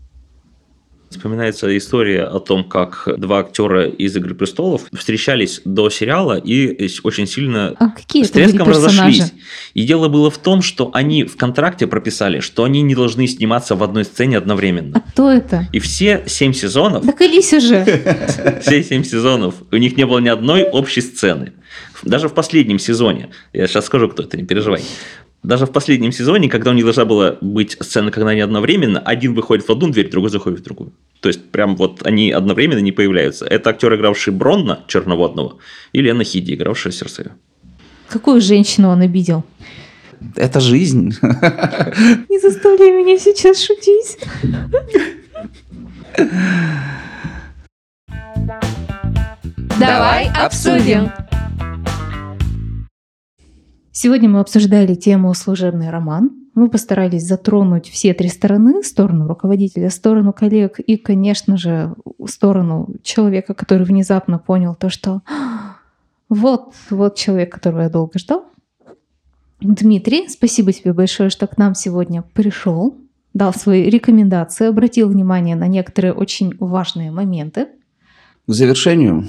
Вспоминается 1.15 1.75
история 1.78 2.23
о 2.23 2.39
том, 2.39 2.65
как 2.65 3.08
два 3.17 3.39
актера 3.39 3.88
из 3.88 4.17
«Игры 4.17 4.36
престолов» 4.36 4.82
встречались 4.91 5.62
до 5.63 5.89
сериала 5.89 6.38
и 6.38 6.89
очень 7.04 7.25
сильно 7.25 7.73
а 7.80 7.89
какие 7.89 8.23
с 8.23 8.32
треском 8.32 8.67
разошлись. 8.67 9.32
И 9.73 9.84
дело 9.84 10.10
было 10.10 10.30
в 10.30 10.38
том, 10.38 10.62
что 10.62 10.91
они 10.93 11.23
в 11.23 11.38
контракте 11.38 11.88
прописали, 11.88 12.41
что 12.41 12.65
они 12.65 12.82
не 12.82 12.95
должны 12.95 13.28
сниматься 13.28 13.75
в 13.75 13.84
одной 13.84 14.04
сцене 14.04 14.38
одновременно. 14.38 14.97
А 14.97 15.10
кто 15.10 15.32
это? 15.32 15.67
И 15.71 15.80
все 15.80 16.23
семь 16.28 16.51
сезонов... 16.51 17.06
Да 17.06 17.13
колись 17.13 17.54
уже! 17.54 17.86
Все 18.62 18.84
семь 18.84 19.04
сезонов. 19.04 19.56
У 19.71 19.78
них 19.78 19.95
не 19.95 20.06
было 20.06 20.19
ни 20.19 20.28
одной 20.28 20.63
общей 20.63 21.01
сцены. 21.01 21.54
Даже 22.04 22.28
в 22.28 22.34
последнем 22.34 22.78
сезоне, 22.78 23.30
я 23.54 23.67
сейчас 23.67 23.86
скажу, 23.86 24.10
кто 24.10 24.23
это, 24.23 24.36
не 24.38 24.43
переживай, 24.43 24.82
даже 25.43 25.65
в 25.65 25.71
последнем 25.71 26.12
сезоне, 26.12 26.50
когда 26.50 26.71
у 26.71 26.74
них 26.74 26.84
должна 26.84 27.06
была 27.06 27.38
быть 27.41 27.78
сцена, 27.80 28.12
когда 28.12 28.32
они 28.32 28.41
одновременно, 28.41 29.00
один 29.00 29.34
выходит 29.34 29.67
в 29.67 29.71
одну 29.71 29.89
дверь, 29.89 30.10
другой 30.10 30.30
заходит 30.30 30.60
в 30.60 30.63
другую. 30.63 30.93
То 31.19 31.30
есть, 31.30 31.52
прям 31.52 31.76
вот 31.76 32.06
они 32.06 32.32
одновременно 32.32 32.80
не 32.80 32.91
появляются. 32.91 33.45
Это 33.45 33.69
актер, 33.69 33.93
игравший 33.95 34.34
Бронна, 34.34 34.84
черноводного, 34.88 35.58
или 35.93 36.10
Анна 36.10 36.24
Хиди, 36.24 36.54
игравшая 36.54 36.93
Серсею. 36.93 37.32
Какую 38.10 38.41
женщину 38.41 38.89
он 38.89 39.01
обидел? 39.01 39.43
Это 40.36 40.60
жизнь. 40.60 41.14
Не 42.30 42.39
заставляй 42.39 42.91
меня 42.91 43.18
сейчас 43.20 43.64
шутить. 43.64 44.18
Давай 49.78 50.30
обсудим. 50.30 51.12
Сегодня 53.98 54.28
мы 54.28 54.41
обсуждали 54.41 54.93
тему 54.93 55.34
«Служебный 55.34 55.89
роман». 55.89 56.30
Мы 56.54 56.70
постарались 56.70 57.26
затронуть 57.26 57.88
все 57.88 58.14
три 58.14 58.28
стороны, 58.28 58.84
сторону 58.84 59.26
руководителя, 59.26 59.89
сторону 59.89 60.34
коллег 60.34 60.80
и, 60.80 60.98
конечно 60.98 61.56
же, 61.56 61.96
сторону 62.28 62.89
человека, 63.04 63.54
который 63.54 63.86
внезапно 63.86 64.38
понял 64.38 64.76
то, 64.76 64.89
что 64.89 65.22
вот, 66.28 66.74
вот 66.89 67.16
человек, 67.16 67.54
которого 67.54 67.84
я 67.84 67.89
долго 67.89 68.20
ждал. 68.20 68.43
Дмитрий, 69.62 70.28
спасибо 70.28 70.74
тебе 70.74 70.91
большое, 70.91 71.30
что 71.30 71.48
к 71.48 71.58
нам 71.58 71.74
сегодня 71.74 72.22
пришел, 72.22 72.98
дал 73.34 73.54
свои 73.54 73.89
рекомендации, 73.89 74.68
обратил 74.68 75.08
внимание 75.08 75.56
на 75.56 75.70
некоторые 75.70 76.12
очень 76.12 76.54
важные 76.60 77.12
моменты. 77.12 77.70
К 78.46 78.52
завершению 78.52 79.26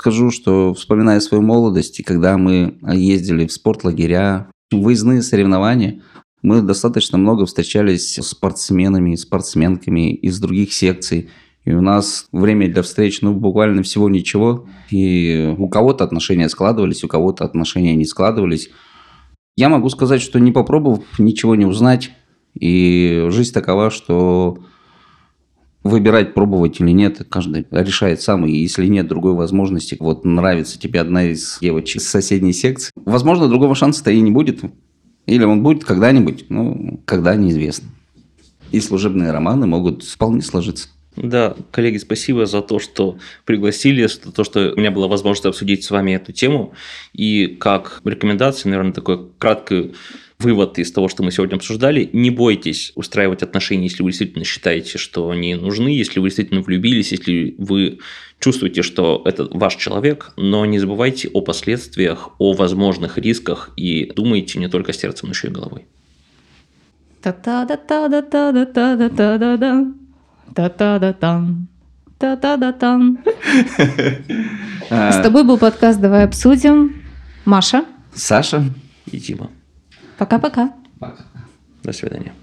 скажу, 0.00 0.30
что 0.30 0.72
вспоминая 0.72 1.20
свою 1.20 1.42
молодость, 1.42 2.00
и 2.00 2.02
когда 2.02 2.38
мы 2.38 2.78
ездили 2.90 3.46
в 3.46 3.52
спортлагеря, 3.52 4.50
выездные 4.72 5.20
соревнования, 5.20 6.00
мы 6.40 6.62
достаточно 6.62 7.18
много 7.18 7.44
встречались 7.44 8.14
с 8.14 8.28
спортсменами, 8.28 9.14
спортсменками 9.14 10.14
из 10.14 10.40
других 10.40 10.72
секций. 10.72 11.28
И 11.66 11.72
у 11.72 11.82
нас 11.82 12.28
время 12.32 12.72
для 12.72 12.82
встреч, 12.82 13.20
ну, 13.20 13.34
буквально 13.34 13.82
всего 13.82 14.08
ничего. 14.08 14.66
И 14.90 15.54
у 15.58 15.68
кого-то 15.68 16.02
отношения 16.02 16.48
складывались, 16.48 17.04
у 17.04 17.08
кого-то 17.08 17.44
отношения 17.44 17.94
не 17.94 18.06
складывались. 18.06 18.70
Я 19.58 19.68
могу 19.68 19.90
сказать, 19.90 20.22
что 20.22 20.40
не 20.40 20.50
попробовав, 20.50 21.04
ничего 21.18 21.56
не 21.56 21.66
узнать. 21.66 22.10
И 22.58 23.26
жизнь 23.28 23.52
такова, 23.52 23.90
что 23.90 24.60
выбирать, 25.82 26.34
пробовать 26.34 26.80
или 26.80 26.90
нет, 26.90 27.26
каждый 27.28 27.66
решает 27.70 28.20
сам. 28.20 28.46
И 28.46 28.52
если 28.52 28.86
нет 28.86 29.08
другой 29.08 29.34
возможности, 29.34 29.96
вот 29.98 30.24
нравится 30.24 30.78
тебе 30.78 31.00
одна 31.00 31.24
из 31.24 31.58
девочек 31.60 31.96
из 31.96 32.08
соседней 32.08 32.52
секции, 32.52 32.92
возможно, 32.96 33.48
другого 33.48 33.74
шанса-то 33.74 34.10
и 34.10 34.20
не 34.20 34.30
будет. 34.30 34.60
Или 35.26 35.44
он 35.44 35.62
будет 35.62 35.84
когда-нибудь, 35.84 36.46
ну, 36.48 37.00
когда 37.04 37.34
неизвестно. 37.36 37.88
И 38.72 38.80
служебные 38.80 39.32
романы 39.32 39.66
могут 39.66 40.04
вполне 40.04 40.42
сложиться. 40.42 40.88
Да, 41.16 41.56
коллеги, 41.72 41.98
спасибо 41.98 42.46
за 42.46 42.62
то, 42.62 42.78
что 42.78 43.18
пригласили, 43.44 44.06
за 44.06 44.32
то, 44.32 44.44
что 44.44 44.72
у 44.72 44.78
меня 44.78 44.90
была 44.90 45.08
возможность 45.08 45.46
обсудить 45.46 45.84
с 45.84 45.90
вами 45.90 46.12
эту 46.12 46.32
тему. 46.32 46.72
И 47.12 47.46
как 47.46 48.00
рекомендация, 48.04 48.70
наверное, 48.70 48.92
такой 48.92 49.28
краткий 49.38 49.92
вывод 50.40 50.78
из 50.78 50.90
того, 50.90 51.08
что 51.08 51.22
мы 51.22 51.30
сегодня 51.30 51.56
обсуждали. 51.56 52.08
Не 52.12 52.30
бойтесь 52.30 52.92
устраивать 52.94 53.42
отношения, 53.42 53.84
если 53.84 54.02
вы 54.02 54.10
действительно 54.10 54.44
считаете, 54.44 54.98
что 54.98 55.30
они 55.30 55.54
нужны, 55.54 55.88
если 55.88 56.18
вы 56.18 56.28
действительно 56.28 56.62
влюбились, 56.62 57.12
если 57.12 57.54
вы 57.58 57.98
чувствуете, 58.38 58.82
что 58.82 59.22
это 59.24 59.46
ваш 59.50 59.76
человек, 59.76 60.32
но 60.36 60.64
не 60.64 60.78
забывайте 60.78 61.28
о 61.28 61.42
последствиях, 61.42 62.30
о 62.38 62.54
возможных 62.54 63.18
рисках 63.18 63.70
и 63.76 64.10
думайте 64.16 64.58
не 64.58 64.68
только 64.68 64.92
сердцем, 64.92 65.28
но 65.28 65.32
еще 65.32 65.48
и 65.48 65.50
головой. 65.50 65.86
Та-та-да-та-да-та-да-та-да-та-да-да. 67.22 69.86
Та-та-да-там. 70.54 71.68
Та-та-да-там. 72.18 73.18
С 74.90 75.22
тобой 75.22 75.44
был 75.44 75.58
подкаст 75.58 76.00
«Давай 76.00 76.24
обсудим». 76.24 77.02
Маша. 77.44 77.84
Саша. 78.14 78.64
И 79.10 79.18
Дима. 79.18 79.50
Пока-пока. 80.20 80.70
До 81.82 81.92
свидания. 81.94 82.34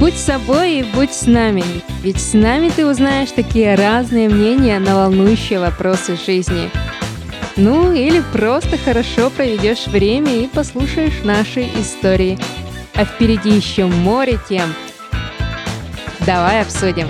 Будь 0.00 0.14
собой 0.14 0.80
и 0.80 0.82
будь 0.82 1.12
с 1.12 1.26
нами, 1.28 1.62
ведь 2.02 2.20
с 2.20 2.34
нами 2.34 2.70
ты 2.70 2.84
узнаешь 2.84 3.30
такие 3.30 3.76
разные 3.76 4.28
мнения 4.28 4.80
на 4.80 4.96
волнующие 4.96 5.60
вопросы 5.60 6.16
жизни. 6.16 6.72
Ну 7.56 7.92
или 7.92 8.20
просто 8.32 8.76
хорошо 8.76 9.30
проведешь 9.30 9.86
время 9.86 10.34
и 10.34 10.48
послушаешь 10.48 11.22
наши 11.22 11.62
истории. 11.78 12.36
А 12.94 13.04
впереди 13.04 13.50
еще 13.50 13.86
море 13.86 14.38
тем. 14.48 14.74
Давай 16.26 16.62
обсудим. 16.62 17.08